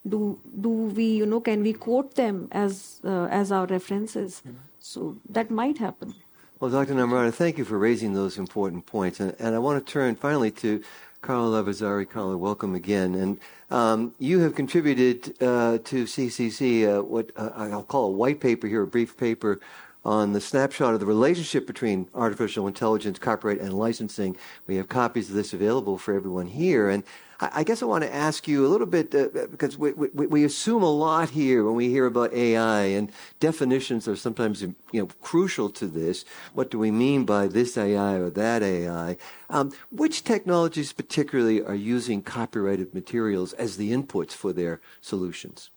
Do 0.09 0.41
do 0.61 0.71
we 0.71 1.05
you 1.05 1.27
know 1.27 1.41
can 1.41 1.63
we 1.63 1.75
quote 1.75 2.15
them 2.15 2.49
as 2.51 3.01
uh, 3.05 3.27
as 3.27 3.53
our 3.53 3.67
references? 3.67 4.43
Mm-hmm. 4.47 4.70
So 4.81 5.19
that 5.29 5.51
might 5.51 5.79
happen. 5.79 6.15
Well, 6.59 6.71
Dr. 6.71 6.95
Namrata, 6.95 7.33
thank 7.33 7.57
you 7.59 7.65
for 7.65 7.79
raising 7.79 8.13
those 8.13 8.37
important 8.37 8.87
points. 8.87 9.21
And, 9.21 9.35
and 9.39 9.55
I 9.55 9.59
want 9.59 9.85
to 9.85 9.93
turn 9.93 10.15
finally 10.15 10.51
to 10.53 10.83
Carlo 11.23 11.63
Lavizzari. 11.63 12.09
Carla, 12.09 12.37
welcome 12.37 12.75
again. 12.75 13.15
And 13.15 13.41
um, 13.71 14.15
you 14.19 14.41
have 14.41 14.55
contributed 14.55 15.35
uh, 15.43 15.79
to 15.85 16.05
CCC 16.05 16.99
uh, 16.99 17.03
what 17.03 17.31
uh, 17.37 17.51
I'll 17.55 17.83
call 17.83 18.07
a 18.07 18.11
white 18.11 18.41
paper 18.41 18.67
here, 18.67 18.83
a 18.83 18.87
brief 18.87 19.17
paper 19.17 19.61
on 20.05 20.33
the 20.33 20.41
snapshot 20.41 20.95
of 20.95 21.01
the 21.01 21.07
relationship 21.07 21.67
between 21.67 22.09
artificial 22.15 22.67
intelligence, 22.67 23.19
copyright, 23.19 23.61
and 23.61 23.73
licensing. 23.73 24.37
We 24.67 24.77
have 24.77 24.89
copies 24.89 25.29
of 25.29 25.35
this 25.35 25.53
available 25.53 25.99
for 25.99 26.15
everyone 26.15 26.47
here. 26.47 26.89
And 26.89 27.05
I, 27.43 27.65
guess 27.65 27.83
I 27.83 27.87
want 27.87 28.05
to 28.05 28.15
ask 28.15 28.47
you 28.47 28.67
a 28.67 28.69
little 28.69 28.87
bit 28.87 29.15
uh, 29.15 29.29
because 29.51 29.79
we, 29.79 29.93
we, 29.93 30.27
we, 30.27 30.45
assume 30.45 30.83
a 30.83 30.91
lot 30.91 31.31
here 31.31 31.65
when 31.65 31.75
we 31.75 31.89
hear 31.89 32.05
about 32.05 32.35
AI, 32.35 32.83
and 32.83 33.11
definitions 33.41 34.07
are 34.07 34.17
sometimes 34.17 34.61
you 34.61 34.75
know 34.93 35.09
crucial 35.23 35.71
to 35.71 35.87
this. 35.87 36.25
What 36.53 36.71
do 36.71 36.79
we 36.79 36.91
mean 36.91 37.25
by 37.25 37.47
this 37.47 37.79
AI 37.79 38.15
or 38.15 38.29
that 38.31 38.63
AI? 38.63 39.17
Um, 39.49 39.73
which 39.91 40.23
technologies 40.23 40.93
particularly 40.93 41.63
are 41.63 41.75
using 41.75 42.23
copyrighted 42.23 42.95
materials 42.95 43.55
as 43.55 43.79
the 43.79 43.91
inputs 43.91 44.33
for 44.33 44.53
their 44.53 44.81
solutions? 45.01 45.71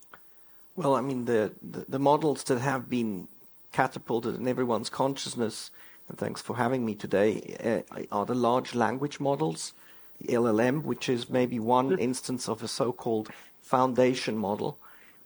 Well, 0.75 0.95
I 0.95 1.01
mean 1.01 1.25
the, 1.25 1.53
the, 1.61 1.85
the 1.87 1.99
models 1.99 2.43
that 2.45 2.59
have 2.59 2.89
been 2.89 3.27
catapulted 3.73 4.35
in 4.35 4.47
everyone's 4.47 4.89
consciousness, 4.89 5.71
and 6.07 6.17
thanks 6.17 6.41
for 6.41 6.55
having 6.55 6.85
me 6.85 6.95
today, 6.95 7.83
uh, 7.91 8.03
are 8.11 8.25
the 8.25 8.35
large 8.35 8.73
language 8.73 9.19
models 9.19 9.73
the 10.21 10.33
LLM, 10.33 10.83
which 10.83 11.09
is 11.09 11.29
maybe 11.29 11.59
one 11.59 11.97
instance 11.97 12.47
of 12.47 12.63
a 12.63 12.67
so-called 12.67 13.29
foundation 13.61 14.37
model, 14.37 14.77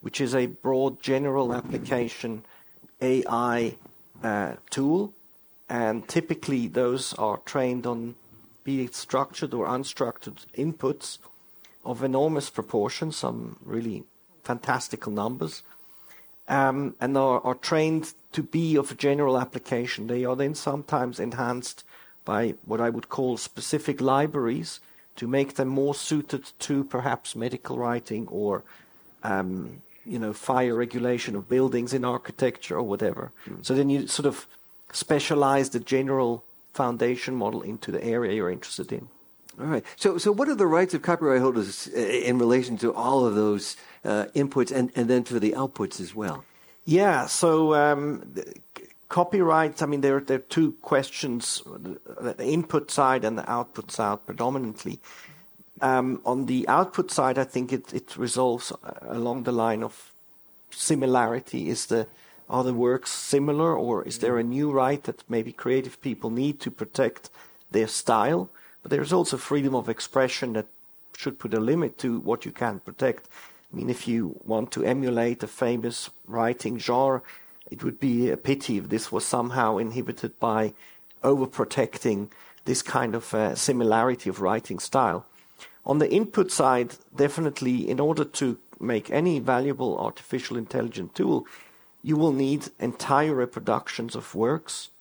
which 0.02 0.22
is 0.22 0.34
a 0.34 0.48
broad 0.48 1.02
general 1.02 1.54
application 1.54 2.44
AI 3.02 3.76
uh, 4.24 4.54
tool. 4.70 5.14
And 5.70 6.08
typically 6.08 6.68
those 6.68 7.14
are 7.16 7.38
trained 7.40 7.86
on 7.86 8.16
be 8.64 8.84
it 8.84 8.96
structured 8.96 9.54
or 9.54 9.66
unstructured 9.66 10.46
inputs 10.58 11.20
of 11.86 12.04
enormous 12.04 12.50
proportions, 12.50 13.16
some 13.16 13.58
really 13.64 14.04
fantastical 14.44 15.12
numbers, 15.12 15.64
um, 16.48 16.96
and 17.00 17.18
are, 17.18 17.42
are, 17.42 17.56
trained 17.56 18.14
to 18.32 18.42
be 18.42 18.78
of 18.78 18.92
a 18.92 18.96
general 18.96 19.38
application. 19.38 20.08
They 20.08 20.24
are 20.26 20.36
then 20.36 20.56
sometimes 20.56 21.20
enhanced 21.20 21.84
by 22.24 22.56
what 22.66 22.80
I 22.80 22.90
would 22.90 23.10
call 23.10 23.38
specific 23.38 24.02
libraries 24.02 24.80
to 25.18 25.28
make 25.28 25.56
them 25.56 25.68
more 25.68 25.96
suited 25.96 26.52
to 26.60 26.84
perhaps 26.84 27.36
medical 27.36 27.78
writing 27.78 28.28
or 28.28 28.64
um, 29.24 29.82
you 30.06 30.20
know 30.20 30.32
fire 30.32 30.76
regulation 30.76 31.36
of 31.36 31.50
buildings 31.50 31.94
in 31.94 32.06
architecture 32.06 32.78
or 32.78 32.84
whatever. 32.84 33.32
Mm. 33.50 33.66
So 33.66 33.74
then 33.74 33.90
you 33.90 34.08
sort 34.08 34.26
of 34.26 34.48
specialize 34.94 35.72
the 35.72 35.80
general 35.80 36.44
foundation 36.74 37.36
model 37.36 37.62
into 37.62 37.92
the 37.92 38.04
area 38.04 38.34
you're 38.34 38.52
interested 38.52 38.92
in. 38.92 39.10
All 39.60 39.66
right. 39.66 39.84
So, 39.96 40.18
so 40.18 40.32
what 40.32 40.48
are 40.50 40.56
the 40.56 40.68
rights 40.68 40.94
of 40.94 41.02
copyright 41.02 41.42
holders 41.42 41.90
uh, 41.96 42.00
in 42.00 42.38
relation 42.38 42.78
to 42.78 42.94
all 42.94 43.26
of 43.26 43.36
those 43.36 43.76
uh, 44.06 44.26
inputs 44.36 44.72
and, 44.72 44.92
and 44.96 45.10
then 45.10 45.24
to 45.26 45.40
the 45.40 45.54
outputs 45.54 46.00
as 46.00 46.14
well? 46.14 46.44
Yeah. 46.86 47.26
So, 47.26 47.74
um, 47.74 48.34
copyright, 49.10 49.82
I 49.82 49.88
mean, 49.88 50.02
there, 50.02 50.20
there 50.20 50.38
are 50.38 50.50
two 50.50 50.74
questions, 50.82 51.64
the 51.66 52.36
input 52.40 52.92
side 52.92 53.24
and 53.24 53.38
the 53.38 53.50
output 53.50 53.92
side 53.92 54.26
predominantly. 54.26 55.00
Um, 55.82 56.22
on 56.26 56.46
the 56.46 56.68
output 56.68 57.12
side, 57.12 57.38
I 57.38 57.44
think 57.44 57.74
it, 57.74 57.94
it 57.94 58.16
resolves 58.18 58.72
along 59.02 59.44
the 59.44 59.52
line 59.52 59.84
of 59.84 60.12
similarity. 60.72 61.70
Is 61.70 61.88
the 61.88 62.08
are 62.50 62.64
the 62.64 62.74
works 62.74 63.12
similar, 63.12 63.76
or 63.76 64.04
is 64.04 64.20
there 64.20 64.38
a 64.38 64.44
new 64.44 64.72
right 64.72 65.04
that 65.04 65.30
maybe 65.30 65.52
creative 65.52 66.00
people 66.02 66.30
need 66.30 66.62
to 66.62 66.72
protect 66.72 67.30
their 67.72 67.88
style? 67.88 68.50
But 68.88 68.96
there's 68.96 69.12
also 69.12 69.36
freedom 69.36 69.76
of 69.76 69.90
expression 69.90 70.54
that 70.54 70.68
should 71.18 71.40
put 71.40 71.54
a 71.54 71.60
limit 71.60 71.98
to 71.98 72.20
what 72.20 72.46
you 72.46 72.54
can 72.54 72.80
protect. 72.80 73.28
I 73.70 73.76
mean, 73.76 73.90
if 73.90 74.08
you 74.08 74.40
want 74.46 74.72
to 74.72 74.86
emulate 74.86 75.44
a 75.44 75.48
famous 75.48 76.10
writing 76.26 76.80
genre, 76.80 77.22
it 77.70 77.84
would 77.84 78.00
be 78.00 78.30
a 78.30 78.38
pity 78.38 78.78
if 78.78 78.88
this 78.88 79.12
was 79.12 79.26
somehow 79.26 79.78
inhibited 79.78 80.40
by 80.40 80.74
overprotecting 81.22 82.30
this 82.64 82.82
kind 82.82 83.14
of 83.14 83.34
uh, 83.34 83.56
similarity 83.56 84.30
of 84.30 84.40
writing 84.40 84.80
style. 84.80 85.26
On 85.86 86.00
the 86.00 86.10
input 86.10 86.50
side, 86.50 86.96
definitely, 87.14 87.90
in 87.90 88.00
order 88.00 88.24
to 88.24 88.58
make 88.80 89.12
any 89.12 89.40
valuable 89.40 90.00
artificial 90.00 90.56
intelligent 90.56 91.14
tool, 91.14 91.46
you 92.02 92.16
will 92.16 92.32
need 92.32 92.70
entire 92.80 93.36
reproductions 93.36 94.16
of 94.16 94.34
works 94.34 94.92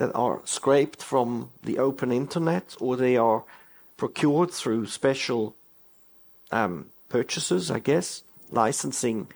that 0.00 0.10
are 0.14 0.40
scraped 0.46 1.02
from 1.02 1.50
the 1.62 1.78
open 1.78 2.10
internet 2.10 2.74
or 2.80 2.96
they 2.96 3.18
are 3.18 3.44
procured 3.98 4.50
through 4.50 4.86
special 4.86 5.54
um, 6.50 6.86
purchases, 7.10 7.70
I 7.70 7.80
guess, 7.80 8.22
licensing 8.50 9.28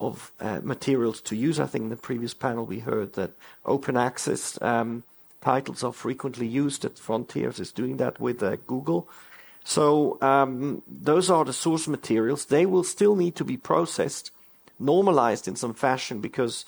of 0.00 0.32
uh, 0.40 0.60
materials 0.62 1.20
to 1.20 1.36
use. 1.36 1.60
I 1.60 1.66
think 1.66 1.82
in 1.82 1.90
the 1.90 1.96
previous 1.96 2.32
panel 2.32 2.64
we 2.64 2.78
heard 2.78 3.12
that 3.12 3.32
open 3.66 3.98
access 3.98 4.60
um, 4.62 5.02
titles 5.42 5.84
are 5.84 5.92
frequently 5.92 6.46
used 6.46 6.86
at 6.86 6.98
Frontiers 6.98 7.60
is 7.60 7.70
doing 7.70 7.98
that 7.98 8.18
with 8.18 8.42
uh, 8.42 8.56
Google. 8.66 9.06
So 9.64 10.16
um, 10.22 10.82
those 10.88 11.28
are 11.28 11.44
the 11.44 11.52
source 11.52 11.86
materials. 11.86 12.46
They 12.46 12.64
will 12.64 12.84
still 12.84 13.16
need 13.16 13.36
to 13.36 13.44
be 13.44 13.58
processed, 13.58 14.30
normalized 14.78 15.46
in 15.46 15.56
some 15.56 15.74
fashion 15.74 16.20
because 16.22 16.64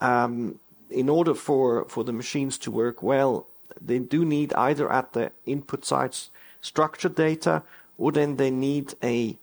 um, 0.00 0.58
in 0.90 1.08
order 1.08 1.34
for, 1.34 1.84
for 1.86 2.04
the 2.04 2.12
machines 2.12 2.58
to 2.58 2.70
work 2.70 3.02
well, 3.02 3.46
they 3.80 3.98
do 3.98 4.24
need 4.24 4.52
either 4.54 4.90
at 4.90 5.12
the 5.12 5.32
input 5.44 5.84
side 5.84 6.16
structured 6.60 7.14
data 7.14 7.62
or 7.98 8.12
then 8.12 8.36
they 8.36 8.50
need 8.50 8.94
a 9.02 9.36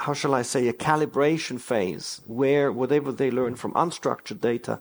how 0.00 0.14
shall 0.14 0.34
I 0.34 0.42
say, 0.42 0.66
a 0.68 0.72
calibration 0.72 1.60
phase 1.60 2.22
where 2.26 2.72
whatever 2.72 3.12
they 3.12 3.30
learn 3.30 3.54
from 3.54 3.72
unstructured 3.74 4.40
data 4.40 4.80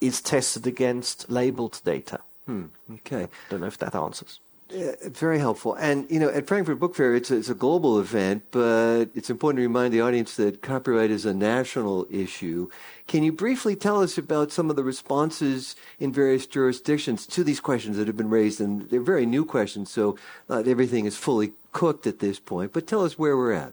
is 0.00 0.20
tested 0.20 0.66
against 0.66 1.28
labeled 1.28 1.80
data. 1.84 2.20
Hmm. 2.46 2.66
Okay. 2.94 3.24
I 3.24 3.28
don't 3.50 3.60
know 3.60 3.66
if 3.66 3.78
that 3.78 3.96
answers. 3.96 4.38
Uh, 4.70 4.92
very 5.08 5.38
helpful. 5.38 5.72
And, 5.74 6.10
you 6.10 6.20
know, 6.20 6.28
at 6.28 6.46
Frankfurt 6.46 6.78
Book 6.78 6.94
Fair, 6.94 7.14
it's 7.14 7.30
a, 7.30 7.36
it's 7.36 7.48
a 7.48 7.54
global 7.54 7.98
event, 7.98 8.42
but 8.50 9.06
it's 9.14 9.30
important 9.30 9.58
to 9.58 9.62
remind 9.62 9.94
the 9.94 10.02
audience 10.02 10.36
that 10.36 10.60
copyright 10.60 11.10
is 11.10 11.24
a 11.24 11.32
national 11.32 12.06
issue. 12.10 12.68
Can 13.06 13.22
you 13.22 13.32
briefly 13.32 13.74
tell 13.74 14.02
us 14.02 14.18
about 14.18 14.52
some 14.52 14.68
of 14.68 14.76
the 14.76 14.84
responses 14.84 15.74
in 15.98 16.12
various 16.12 16.46
jurisdictions 16.46 17.26
to 17.28 17.42
these 17.42 17.60
questions 17.60 17.96
that 17.96 18.06
have 18.08 18.16
been 18.18 18.28
raised? 18.28 18.60
And 18.60 18.90
they're 18.90 19.00
very 19.00 19.24
new 19.24 19.46
questions, 19.46 19.90
so 19.90 20.18
not 20.50 20.68
everything 20.68 21.06
is 21.06 21.16
fully 21.16 21.52
cooked 21.72 22.06
at 22.06 22.18
this 22.18 22.38
point, 22.38 22.74
but 22.74 22.86
tell 22.86 23.06
us 23.06 23.18
where 23.18 23.38
we're 23.38 23.52
at. 23.52 23.72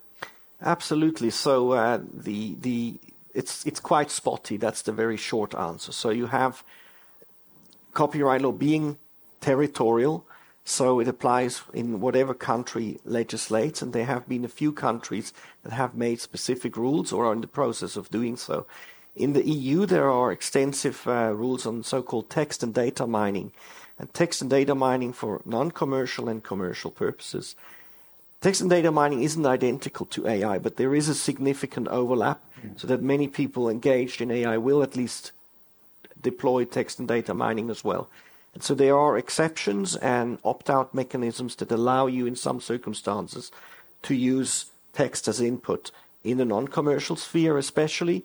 Absolutely. 0.62 1.30
So 1.30 1.74
uh, 1.74 2.00
the 2.14 2.56
the 2.62 2.96
it's 3.34 3.66
it's 3.66 3.82
quite 3.82 4.10
spotty. 4.10 4.56
That's 4.56 4.82
the 4.82 4.94
very 4.94 5.18
short 5.18 5.54
answer. 5.54 5.92
So 5.92 6.10
you 6.10 6.28
have 6.28 6.64
copyright 7.94 8.42
law 8.42 8.54
being 8.54 8.98
territorial, 9.42 10.26
so 10.68 11.00
it 11.00 11.08
applies 11.08 11.62
in 11.74 12.02
whatever 12.02 12.34
country 12.34 13.00
legislates, 13.06 13.84
and 13.84 13.94
there 13.94 14.06
have 14.06 14.28
been 14.28 14.44
a 14.44 14.50
few 14.50 14.72
countries 14.72 15.32
that 15.64 15.72
have 15.72 15.94
made 15.94 16.20
specific 16.20 16.76
rules 16.76 17.14
or 17.14 17.26
are 17.26 17.34
in 17.34 17.42
the 17.42 17.48
process 17.48 17.96
of 17.96 18.10
doing 18.10 18.36
so. 18.36 18.66
In 19.16 19.34
the 19.34 19.48
EU, 19.48 19.86
there 19.86 20.10
are 20.10 20.32
extensive 20.32 21.08
uh, 21.08 21.32
rules 21.34 21.68
on 21.68 21.84
so-called 21.84 22.32
text 22.32 22.64
and 22.64 22.74
data 22.74 23.06
mining, 23.06 23.52
and 24.00 24.12
text 24.14 24.42
and 24.42 24.50
data 24.50 24.74
mining 24.74 25.14
for 25.14 25.40
non-commercial 25.46 26.28
and 26.28 26.44
commercial 26.44 26.90
purposes. 26.90 27.56
Text 28.42 28.60
and 28.60 28.70
data 28.70 28.92
mining 28.92 29.22
isn't 29.22 29.46
identical 29.46 30.08
to 30.08 30.28
AI, 30.28 30.58
but 30.58 30.78
there 30.78 30.96
is 30.96 31.08
a 31.08 31.16
significant 31.16 31.88
overlap 31.90 32.42
so 32.76 32.88
that 32.88 33.04
many 33.04 33.28
people 33.28 33.70
engaged 33.70 34.20
in 34.20 34.32
AI 34.32 34.58
will 34.58 34.82
at 34.82 34.96
least 34.96 35.32
deploy 36.22 36.66
text 36.66 36.98
and 36.98 37.08
data 37.08 37.36
mining 37.36 37.70
as 37.70 37.84
well. 37.84 38.10
And 38.56 38.64
so 38.64 38.74
there 38.74 38.98
are 38.98 39.18
exceptions 39.18 39.96
and 39.98 40.40
opt 40.44 40.70
out 40.70 40.96
mechanisms 40.96 41.56
that 41.58 41.72
allow 41.72 42.08
you, 42.08 42.26
in 42.26 42.36
some 42.36 42.60
circumstances, 42.60 43.52
to 44.04 44.16
use 44.16 44.72
text 44.94 45.28
as 45.28 45.42
input 45.42 45.92
in 46.24 46.38
the 46.38 46.46
non 46.46 46.68
commercial 46.68 47.16
sphere, 47.16 47.58
especially. 47.58 48.24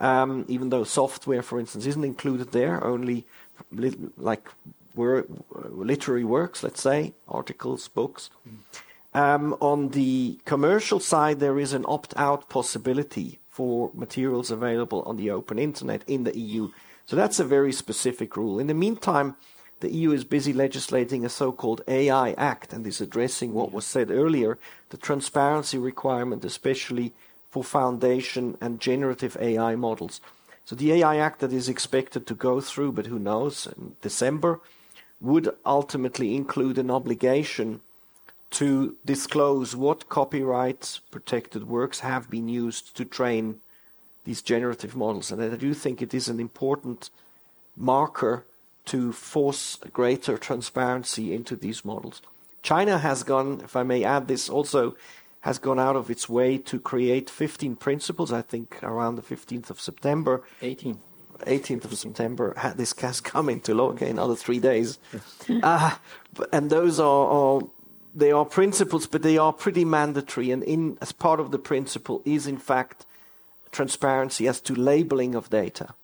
Um, 0.00 0.44
even 0.48 0.70
though 0.70 0.84
software, 0.84 1.42
for 1.42 1.60
instance, 1.60 1.86
isn't 1.86 2.04
included 2.04 2.52
there, 2.52 2.82
only 2.82 3.26
li- 3.70 3.94
like 4.16 4.48
literary 4.96 6.24
works, 6.24 6.62
let's 6.62 6.82
say, 6.82 7.12
articles, 7.28 7.88
books. 7.88 8.30
Mm. 8.48 8.80
Um, 9.14 9.56
on 9.60 9.90
the 9.90 10.38
commercial 10.44 11.00
side, 11.00 11.40
there 11.40 11.58
is 11.58 11.72
an 11.72 11.84
opt-out 11.88 12.48
possibility 12.48 13.38
for 13.50 13.90
materials 13.94 14.50
available 14.50 15.02
on 15.02 15.16
the 15.16 15.30
open 15.30 15.58
internet 15.58 16.02
in 16.06 16.24
the 16.24 16.36
EU. 16.38 16.70
So 17.06 17.16
that's 17.16 17.40
a 17.40 17.44
very 17.44 17.72
specific 17.72 18.36
rule. 18.36 18.58
In 18.60 18.66
the 18.66 18.74
meantime, 18.74 19.36
the 19.80 19.92
EU 19.92 20.10
is 20.12 20.24
busy 20.24 20.52
legislating 20.52 21.24
a 21.24 21.28
so-called 21.28 21.82
AI 21.86 22.32
Act 22.32 22.72
and 22.72 22.86
is 22.86 23.00
addressing 23.00 23.54
what 23.54 23.72
was 23.72 23.84
said 23.84 24.10
earlier, 24.10 24.58
the 24.90 24.96
transparency 24.96 25.78
requirement, 25.78 26.44
especially 26.44 27.12
for 27.50 27.62
foundation 27.62 28.56
and 28.60 28.80
generative 28.80 29.36
AI 29.40 29.76
models. 29.76 30.20
So 30.64 30.76
the 30.76 30.92
AI 30.92 31.16
Act 31.16 31.40
that 31.40 31.52
is 31.52 31.68
expected 31.68 32.26
to 32.26 32.34
go 32.34 32.60
through, 32.60 32.92
but 32.92 33.06
who 33.06 33.18
knows, 33.18 33.66
in 33.66 33.96
December, 34.02 34.60
would 35.20 35.54
ultimately 35.64 36.34
include 36.34 36.78
an 36.78 36.90
obligation 36.90 37.80
to 38.50 38.96
disclose 39.04 39.76
what 39.76 40.08
copyright 40.08 41.00
protected 41.10 41.68
works 41.68 42.00
have 42.00 42.30
been 42.30 42.48
used 42.48 42.96
to 42.96 43.04
train 43.04 43.60
these 44.24 44.42
generative 44.42 44.94
models. 44.94 45.30
And 45.30 45.42
I 45.42 45.56
do 45.56 45.72
think 45.74 46.02
it 46.02 46.14
is 46.14 46.28
an 46.28 46.40
important 46.40 47.10
marker 47.76 48.44
to 48.88 49.12
force 49.12 49.76
greater 49.92 50.38
transparency 50.38 51.34
into 51.34 51.56
these 51.56 51.84
models. 51.84 52.22
China 52.62 52.98
has 52.98 53.22
gone, 53.22 53.60
if 53.62 53.76
I 53.76 53.82
may 53.82 54.04
add 54.04 54.28
this, 54.28 54.48
also 54.48 54.96
has 55.42 55.58
gone 55.58 55.78
out 55.78 55.96
of 55.96 56.10
its 56.10 56.28
way 56.28 56.58
to 56.58 56.80
create 56.80 57.30
15 57.30 57.76
principles, 57.76 58.32
I 58.32 58.42
think 58.42 58.82
around 58.82 59.16
the 59.16 59.22
15th 59.22 59.70
of 59.70 59.80
September. 59.80 60.42
18. 60.62 60.98
18th 61.46 61.84
of 61.84 61.94
September, 61.96 62.54
this 62.76 62.92
has 63.00 63.20
come 63.20 63.48
into 63.48 63.72
law 63.74 63.90
okay, 63.90 64.06
in 64.10 64.18
another 64.18 64.34
three 64.34 64.58
days. 64.58 64.98
uh, 65.62 65.94
and 66.52 66.68
those 66.68 66.98
are, 66.98 67.26
are, 67.28 67.60
they 68.14 68.32
are 68.32 68.44
principles, 68.44 69.06
but 69.06 69.22
they 69.22 69.38
are 69.38 69.52
pretty 69.52 69.84
mandatory. 69.84 70.50
And 70.50 70.64
in, 70.64 70.98
as 71.00 71.12
part 71.12 71.38
of 71.38 71.52
the 71.52 71.58
principle 71.58 72.22
is, 72.24 72.46
in 72.46 72.58
fact, 72.58 73.06
transparency 73.70 74.48
as 74.48 74.60
to 74.62 74.74
labeling 74.74 75.36
of 75.36 75.48
data. 75.50 75.94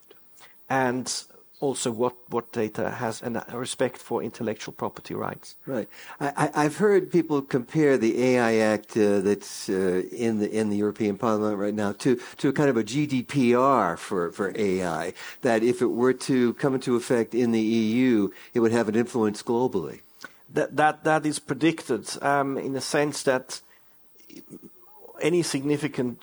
And 0.70 1.12
also 1.64 1.90
what, 1.90 2.14
what 2.28 2.52
data 2.52 2.90
has 2.90 3.22
and 3.22 3.42
respect 3.54 3.96
for 3.96 4.22
intellectual 4.22 4.74
property 4.74 5.14
rights. 5.14 5.56
Right. 5.64 5.88
I, 6.20 6.62
have 6.62 6.76
heard 6.76 7.10
people 7.10 7.40
compare 7.40 7.96
the 7.96 8.22
AI 8.22 8.56
Act 8.56 8.96
uh, 8.96 9.20
that's 9.20 9.70
uh, 9.70 10.02
in 10.12 10.40
the 10.40 10.48
in 10.60 10.68
the 10.68 10.76
European 10.76 11.16
Parliament 11.16 11.56
right 11.58 11.72
now 11.84 11.92
to 12.04 12.20
to 12.40 12.48
a 12.50 12.52
kind 12.52 12.68
of 12.68 12.76
a 12.76 12.84
GDPR 12.84 13.96
for, 13.96 14.30
for 14.30 14.52
AI. 14.54 15.14
That 15.40 15.62
if 15.62 15.80
it 15.80 15.92
were 16.02 16.12
to 16.30 16.52
come 16.54 16.74
into 16.74 16.96
effect 16.96 17.34
in 17.34 17.52
the 17.52 17.66
EU, 17.82 18.28
it 18.52 18.60
would 18.60 18.72
have 18.72 18.88
an 18.88 18.94
influence 18.94 19.42
globally. 19.42 20.00
That 20.52 20.76
that 20.76 21.04
that 21.04 21.24
is 21.24 21.38
predicted 21.38 22.04
um, 22.22 22.58
in 22.58 22.74
the 22.74 22.82
sense 22.82 23.22
that 23.22 23.62
any 25.20 25.42
significant 25.42 26.20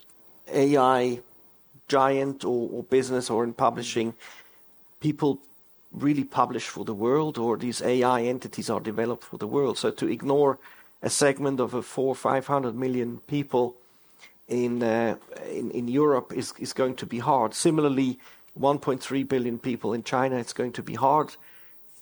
AI 0.54 1.22
giant 1.88 2.46
or, 2.46 2.70
or 2.72 2.84
business 2.84 3.30
or 3.30 3.44
in 3.44 3.54
publishing 3.54 4.14
people 5.02 5.40
really 5.92 6.24
publish 6.24 6.68
for 6.68 6.86
the 6.86 6.94
world 6.94 7.38
or 7.38 7.58
these 7.58 7.82
AI 7.82 8.22
entities 8.24 8.70
are 8.70 8.80
developed 8.80 9.26
for 9.26 9.38
the 9.38 9.48
world. 9.48 9.78
So 9.78 9.92
to 9.92 10.08
ignore 10.08 10.58
a 11.02 11.10
segment 11.10 11.60
of 11.60 11.74
a 11.74 11.82
four, 11.82 12.16
five 12.16 12.48
hundred 12.48 12.76
million 12.76 13.20
people 13.28 13.76
in, 14.48 14.82
uh, 14.82 15.18
in, 15.50 15.72
in 15.72 15.88
Europe 15.88 16.32
is, 16.34 16.54
is 16.60 16.72
going 16.74 16.96
to 16.96 17.06
be 17.06 17.20
hard. 17.20 17.54
Similarly, 17.54 18.20
1.3 18.60 19.28
billion 19.28 19.60
people 19.60 19.94
in 19.94 20.04
China, 20.04 20.38
it's 20.38 20.54
going 20.54 20.74
to 20.74 20.84
be 20.84 20.96
hard 20.96 21.36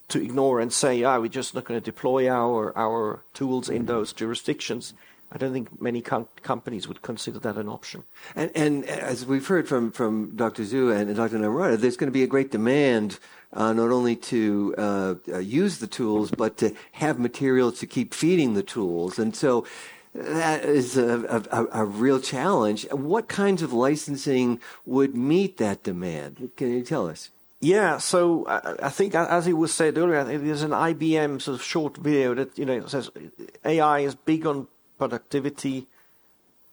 to 0.08 0.22
ignore 0.22 0.60
and 0.60 0.72
say, 0.72 1.04
ah, 1.04 1.18
we're 1.18 1.28
just 1.28 1.54
not 1.54 1.64
going 1.64 1.80
to 1.80 1.84
deploy 1.84 2.28
our, 2.28 2.76
our 2.76 3.22
tools 3.32 3.68
in 3.68 3.86
those 3.86 4.12
jurisdictions. 4.12 4.92
I 5.32 5.38
don't 5.38 5.52
think 5.52 5.80
many 5.80 6.02
com- 6.02 6.28
companies 6.42 6.88
would 6.88 7.02
consider 7.02 7.38
that 7.40 7.56
an 7.56 7.68
option. 7.68 8.04
And, 8.34 8.50
and, 8.54 8.84
as 8.84 9.24
we've 9.24 9.46
heard 9.46 9.68
from, 9.68 9.92
from 9.92 10.34
Dr. 10.34 10.64
Zhou 10.64 10.94
and 10.94 11.14
Dr. 11.14 11.38
Namrata, 11.38 11.78
there's 11.78 11.96
going 11.96 12.08
to 12.08 12.12
be 12.12 12.24
a 12.24 12.26
great 12.26 12.50
demand 12.50 13.18
uh, 13.52 13.72
not 13.72 13.90
only 13.90 14.16
to 14.16 14.74
uh, 14.76 15.14
uh, 15.28 15.38
use 15.38 15.78
the 15.78 15.86
tools, 15.86 16.30
but 16.30 16.56
to 16.58 16.74
have 16.92 17.18
materials 17.18 17.78
to 17.80 17.86
keep 17.86 18.14
feeding 18.14 18.54
the 18.54 18.62
tools. 18.62 19.18
And 19.18 19.34
so 19.34 19.66
that 20.14 20.64
is 20.64 20.96
a, 20.96 21.44
a, 21.50 21.82
a 21.82 21.84
real 21.84 22.20
challenge. 22.20 22.86
What 22.90 23.28
kinds 23.28 23.62
of 23.62 23.72
licensing 23.72 24.60
would 24.84 25.14
meet 25.14 25.58
that 25.58 25.82
demand? 25.82 26.50
Can 26.56 26.72
you 26.72 26.82
tell 26.82 27.08
us? 27.08 27.30
Yeah, 27.60 27.98
so 27.98 28.46
I, 28.46 28.86
I 28.86 28.88
think, 28.88 29.14
as 29.14 29.46
it 29.46 29.52
was 29.52 29.72
said 29.72 29.98
earlier, 29.98 30.24
there's 30.24 30.62
an 30.62 30.70
IBM 30.70 31.42
sort 31.42 31.56
of 31.56 31.62
short 31.62 31.96
video 31.98 32.34
that 32.34 32.58
you 32.58 32.64
know 32.64 32.86
says 32.86 33.10
AI 33.64 34.00
is 34.00 34.14
big 34.14 34.46
on 34.46 34.66
productivity 35.00 35.86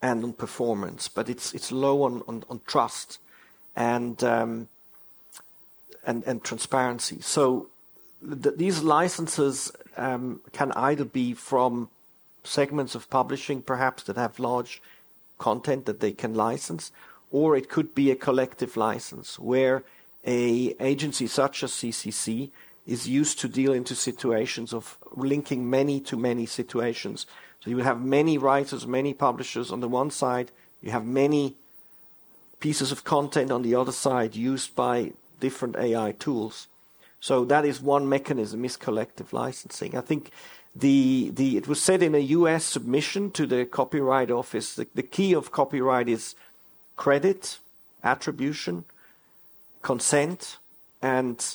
and 0.01 0.23
on 0.25 0.33
performance, 0.33 1.07
but 1.07 1.25
it's 1.33 1.47
it's 1.57 1.71
low 1.71 1.97
on 2.07 2.13
on, 2.27 2.43
on 2.51 2.59
trust 2.73 3.19
and 3.75 4.15
um, 4.23 4.67
and 6.09 6.19
and 6.29 6.43
transparency. 6.43 7.19
So 7.21 7.67
th- 8.43 8.57
these 8.63 8.77
licenses 8.97 9.71
um, 9.95 10.41
can 10.51 10.69
either 10.73 11.05
be 11.05 11.33
from 11.33 11.89
segments 12.43 12.95
of 12.95 13.09
publishing, 13.09 13.61
perhaps 13.61 14.03
that 14.03 14.17
have 14.17 14.39
large 14.51 14.81
content 15.37 15.85
that 15.85 15.99
they 15.99 16.11
can 16.11 16.33
license, 16.33 16.91
or 17.31 17.55
it 17.55 17.69
could 17.69 17.95
be 17.95 18.11
a 18.11 18.23
collective 18.27 18.75
license 18.75 19.39
where 19.39 19.83
a 20.25 20.75
agency 20.91 21.27
such 21.27 21.63
as 21.63 21.71
CCC 21.71 22.49
is 22.85 23.07
used 23.07 23.39
to 23.39 23.47
deal 23.47 23.73
into 23.73 23.95
situations 23.95 24.73
of 24.73 24.97
linking 25.15 25.69
many 25.69 25.99
to 26.09 26.15
many 26.17 26.45
situations 26.45 27.25
so 27.67 27.71
you 27.71 27.79
have 27.79 28.01
many 28.01 28.37
writers, 28.37 28.87
many 28.87 29.13
publishers 29.13 29.73
on 29.73 29.81
the 29.81 29.89
one 29.89 30.09
side, 30.09 30.51
you 30.81 30.89
have 30.91 31.05
many 31.05 31.53
pieces 32.61 32.93
of 32.93 33.03
content 33.03 33.51
on 33.51 33.61
the 33.61 33.75
other 33.75 33.91
side 33.91 34.37
used 34.37 34.73
by 34.73 35.11
different 35.41 35.75
AI 35.75 36.13
tools. 36.13 36.67
So 37.19 37.43
that 37.43 37.65
is 37.65 37.81
one 37.81 38.07
mechanism, 38.07 38.63
is 38.63 38.77
collective 38.77 39.33
licensing. 39.33 39.97
I 39.97 39.99
think 39.99 40.31
the, 40.73 41.29
the, 41.35 41.57
it 41.57 41.67
was 41.67 41.81
said 41.81 42.01
in 42.01 42.15
a 42.15 42.19
US 42.19 42.63
submission 42.63 43.31
to 43.31 43.45
the 43.45 43.65
Copyright 43.65 44.31
Office, 44.31 44.73
the, 44.73 44.87
the 44.95 45.03
key 45.03 45.33
of 45.33 45.51
copyright 45.51 46.07
is 46.07 46.35
credit, 46.95 47.59
attribution, 48.01 48.85
consent, 49.81 50.55
and 51.01 51.45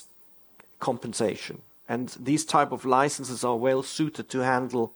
compensation. 0.79 1.63
And 1.89 2.15
these 2.21 2.45
type 2.45 2.71
of 2.71 2.85
licenses 2.85 3.45
are 3.45 3.57
well 3.57 3.83
suited 3.83 4.29
to 4.29 4.41
handle 4.41 4.93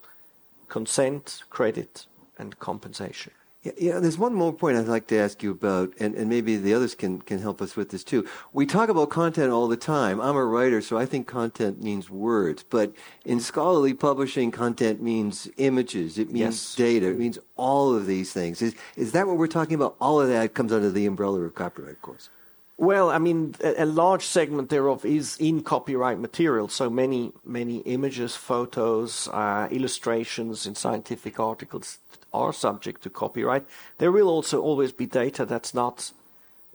consent, 0.68 1.42
credit, 1.50 2.06
and 2.38 2.58
compensation. 2.58 3.32
Yeah, 3.62 3.72
yeah, 3.78 3.98
there's 3.98 4.16
one 4.16 4.32
more 4.32 4.52
point 4.52 4.76
I'd 4.76 4.86
like 4.86 5.08
to 5.08 5.18
ask 5.18 5.42
you 5.42 5.50
about, 5.50 5.92
and, 5.98 6.14
and 6.14 6.28
maybe 6.28 6.56
the 6.56 6.72
others 6.72 6.94
can, 6.94 7.20
can 7.20 7.40
help 7.40 7.60
us 7.60 7.74
with 7.74 7.90
this 7.90 8.04
too. 8.04 8.24
We 8.52 8.64
talk 8.64 8.88
about 8.88 9.10
content 9.10 9.50
all 9.50 9.66
the 9.66 9.76
time. 9.76 10.20
I'm 10.20 10.36
a 10.36 10.44
writer, 10.44 10.80
so 10.80 10.96
I 10.96 11.04
think 11.04 11.26
content 11.26 11.82
means 11.82 12.08
words. 12.08 12.62
But 12.62 12.92
in 13.24 13.40
scholarly 13.40 13.92
publishing, 13.92 14.52
content 14.52 15.02
means 15.02 15.48
images, 15.56 16.16
it 16.16 16.30
means 16.30 16.38
yes. 16.38 16.74
data, 16.76 17.08
it 17.08 17.18
means 17.18 17.40
all 17.56 17.92
of 17.92 18.06
these 18.06 18.32
things. 18.32 18.62
Is, 18.62 18.76
is 18.94 19.10
that 19.12 19.26
what 19.26 19.36
we're 19.36 19.48
talking 19.48 19.74
about? 19.74 19.96
All 20.00 20.20
of 20.20 20.28
that 20.28 20.54
comes 20.54 20.72
under 20.72 20.90
the 20.90 21.06
umbrella 21.06 21.40
of 21.40 21.56
copyright, 21.56 21.94
of 21.94 22.02
course. 22.02 22.30
Well, 22.78 23.08
I 23.08 23.16
mean, 23.16 23.54
a, 23.62 23.86
large 23.86 24.24
segment 24.26 24.68
thereof 24.68 25.06
is 25.06 25.38
in 25.38 25.62
copyright 25.62 26.18
material. 26.18 26.68
So 26.68 26.90
many, 26.90 27.32
many 27.42 27.78
images, 27.78 28.36
photos, 28.36 29.28
uh, 29.32 29.66
illustrations 29.70 30.66
in 30.66 30.74
scientific 30.74 31.40
articles 31.40 31.96
are 32.34 32.52
subject 32.52 33.02
to 33.04 33.10
copyright. 33.10 33.64
There 33.96 34.12
will 34.12 34.28
also 34.28 34.60
always 34.60 34.92
be 34.92 35.06
data 35.06 35.46
that's 35.46 35.72
not 35.72 36.12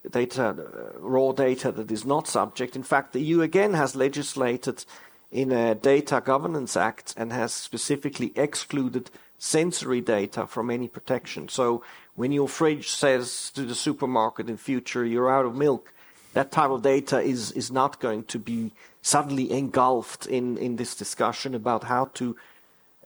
data, 0.09 0.49
uh, 0.49 0.99
raw 0.99 1.33
data 1.33 1.71
that 1.71 1.91
is 1.91 2.03
not 2.03 2.27
subject. 2.27 2.75
In 2.75 2.81
fact, 2.81 3.13
the 3.13 3.21
EU 3.21 3.41
again 3.41 3.75
has 3.75 3.95
legislated 3.95 4.83
in 5.31 5.51
a 5.51 5.75
Data 5.75 6.19
Governance 6.25 6.75
Act 6.75 7.13
and 7.15 7.31
has 7.31 7.53
specifically 7.53 8.33
excluded 8.35 9.11
sensory 9.41 10.01
data 10.01 10.45
from 10.45 10.69
any 10.69 10.87
protection. 10.87 11.49
So 11.49 11.83
when 12.15 12.31
your 12.31 12.47
fridge 12.47 12.89
says 12.91 13.49
to 13.55 13.63
the 13.63 13.73
supermarket 13.73 14.47
in 14.47 14.57
future 14.57 15.03
you're 15.03 15.31
out 15.31 15.45
of 15.45 15.55
milk, 15.55 15.91
that 16.33 16.51
type 16.51 16.69
of 16.69 16.83
data 16.83 17.19
is, 17.19 17.51
is 17.53 17.71
not 17.71 17.99
going 17.99 18.23
to 18.25 18.37
be 18.37 18.71
suddenly 19.01 19.51
engulfed 19.51 20.27
in, 20.27 20.59
in 20.59 20.75
this 20.75 20.95
discussion 20.95 21.55
about 21.55 21.85
how 21.85 22.05
to 22.13 22.37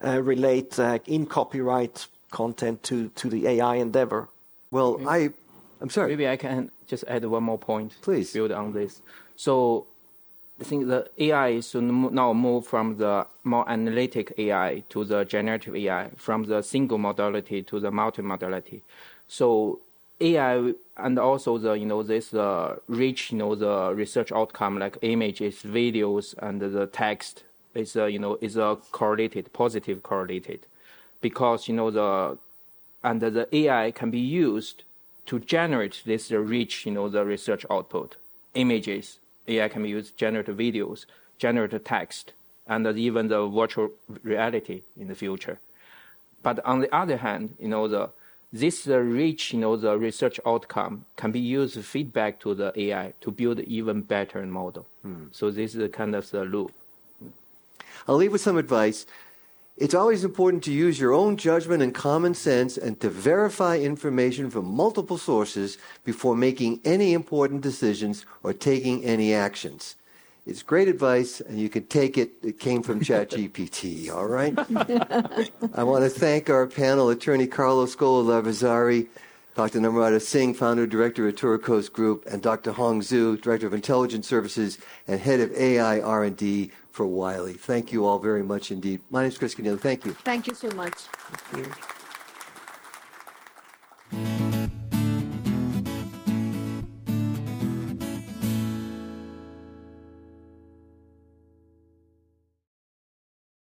uh, 0.03 0.21
relate 0.21 0.77
uh, 0.77 0.99
in 1.07 1.25
copyright 1.25 2.05
content 2.31 2.83
to, 2.83 3.07
to 3.15 3.29
the 3.29 3.47
AI 3.47 3.75
endeavor. 3.75 4.27
Well, 4.71 5.07
I, 5.07 5.29
I'm 5.79 5.89
sorry. 5.89 6.09
Maybe 6.09 6.27
I 6.27 6.35
can 6.35 6.69
just 6.85 7.05
add 7.07 7.23
one 7.23 7.43
more 7.43 7.57
point. 7.57 7.95
Please. 8.01 8.33
Build 8.33 8.51
on 8.51 8.73
this. 8.73 9.01
So 9.37 9.87
I 9.87 9.94
think 10.63 10.87
the 10.87 11.09
AI 11.17 11.59
should 11.59 11.83
now 11.83 12.31
move 12.33 12.65
from 12.65 12.97
the 12.97 13.27
more 13.43 13.69
analytic 13.69 14.33
AI 14.37 14.83
to 14.89 15.03
the 15.03 15.25
generative 15.25 15.75
AI, 15.75 16.11
from 16.15 16.45
the 16.45 16.61
single 16.61 16.97
modality 16.97 17.61
to 17.63 17.79
the 17.79 17.91
multi-modality. 17.91 18.81
So 19.27 19.79
AI 20.21 20.73
and 20.97 21.19
also 21.19 21.57
the 21.57 21.73
you 21.73 21.85
know 21.85 22.03
this 22.03 22.33
uh, 22.33 22.77
rich 22.87 23.31
you 23.31 23.37
know 23.37 23.55
the 23.55 23.93
research 23.93 24.31
outcome 24.31 24.79
like 24.79 24.97
images, 25.01 25.61
videos, 25.63 26.35
and 26.37 26.61
the 26.61 26.87
text 26.87 27.43
is 27.73 27.95
uh, 27.95 28.05
you 28.05 28.19
know 28.19 28.37
is 28.41 28.57
uh, 28.57 28.75
correlated, 28.91 29.51
positive 29.51 30.03
correlated, 30.03 30.65
because 31.21 31.67
you 31.67 31.75
know 31.75 31.91
the 31.91 32.37
and 33.03 33.21
the 33.21 33.47
AI 33.51 33.91
can 33.91 34.09
be 34.09 34.19
used 34.19 34.83
to 35.25 35.39
generate 35.39 36.01
this 36.05 36.31
rich 36.31 36.85
you 36.85 36.93
know 36.93 37.09
the 37.09 37.25
research 37.25 37.65
output, 37.69 38.15
images, 38.53 39.17
AI 39.47 39.67
can 39.67 39.83
be 39.83 39.89
used 39.89 40.11
to 40.11 40.17
generate 40.17 40.47
videos, 40.47 41.05
generate 41.37 41.83
text, 41.85 42.33
and 42.67 42.85
even 42.97 43.27
the 43.27 43.47
virtual 43.47 43.89
reality 44.23 44.81
in 44.99 45.07
the 45.07 45.15
future. 45.15 45.59
But 46.43 46.63
on 46.65 46.79
the 46.79 46.93
other 46.95 47.17
hand, 47.17 47.55
you 47.59 47.67
know, 47.67 47.87
the, 47.87 48.09
this 48.53 48.87
uh, 48.87 48.99
rich, 48.99 49.53
you 49.53 49.59
know, 49.59 49.75
the 49.75 49.97
research 49.97 50.39
outcome 50.45 51.05
can 51.15 51.31
be 51.31 51.39
used 51.39 51.83
feedback 51.83 52.39
to 52.41 52.53
the 52.53 52.71
AI 52.79 53.13
to 53.21 53.31
build 53.31 53.59
even 53.61 54.01
better 54.01 54.45
model. 54.45 54.85
Hmm. 55.01 55.25
So 55.31 55.51
this 55.51 55.75
is 55.75 55.89
kind 55.91 56.15
of 56.15 56.29
the 56.29 56.45
loop. 56.45 56.71
I'll 58.07 58.15
leave 58.15 58.31
with 58.31 58.41
some 58.41 58.57
advice. 58.57 59.05
It's 59.77 59.93
always 59.93 60.23
important 60.23 60.63
to 60.65 60.71
use 60.71 61.01
your 61.01 61.11
own 61.11 61.35
judgment 61.35 61.83
and 61.83 61.93
common 61.93 62.33
sense 62.33 62.77
and 62.77 62.97
to 63.01 63.09
verify 63.09 63.77
information 63.77 64.49
from 64.49 64.73
multiple 64.73 65.17
sources 65.17 65.77
before 66.05 66.33
making 66.33 66.79
any 66.85 67.11
important 67.11 67.59
decisions 67.59 68.25
or 68.41 68.53
taking 68.53 69.03
any 69.03 69.33
actions. 69.33 69.97
It's 70.45 70.63
great 70.63 70.87
advice, 70.87 71.41
and 71.41 71.59
you 71.59 71.67
can 71.67 71.87
take 71.87 72.17
it. 72.17 72.31
It 72.41 72.57
came 72.57 72.83
from 72.83 72.99
ChatGPT, 73.01 74.13
all 74.13 74.27
right? 74.27 74.57
I 75.73 75.83
want 75.83 76.05
to 76.05 76.09
thank 76.09 76.49
our 76.49 76.67
panel 76.67 77.09
attorney 77.09 77.47
Carlo 77.47 77.85
Scollo 77.85 78.23
Dr. 79.55 79.79
Namrata 79.79 80.21
Singh, 80.21 80.53
founder 80.53 80.85
director 80.85 81.27
of 81.27 81.35
Turacoz 81.35 81.91
Group, 81.91 82.25
and 82.27 82.41
Dr. 82.41 82.73
Hong 82.73 83.01
Zhou, 83.01 83.41
director 83.41 83.65
of 83.67 83.73
intelligence 83.73 84.27
services 84.27 84.77
and 85.07 85.19
head 85.19 85.39
of 85.39 85.51
AI 85.53 86.01
R&D 86.01 86.71
for 86.95 87.05
Wiley. 87.05 87.53
Thank 87.53 87.91
you 87.91 88.05
all 88.05 88.19
very 88.19 88.41
much 88.41 88.71
indeed. 88.71 89.01
My 89.09 89.21
name 89.21 89.27
is 89.27 89.37
Chris 89.37 89.53
Kenneally. 89.53 89.79
Thank 89.81 90.05
you. 90.05 90.13
Thank 90.13 90.47
you 90.47 90.53
so 90.55 90.71
much. 90.71 90.93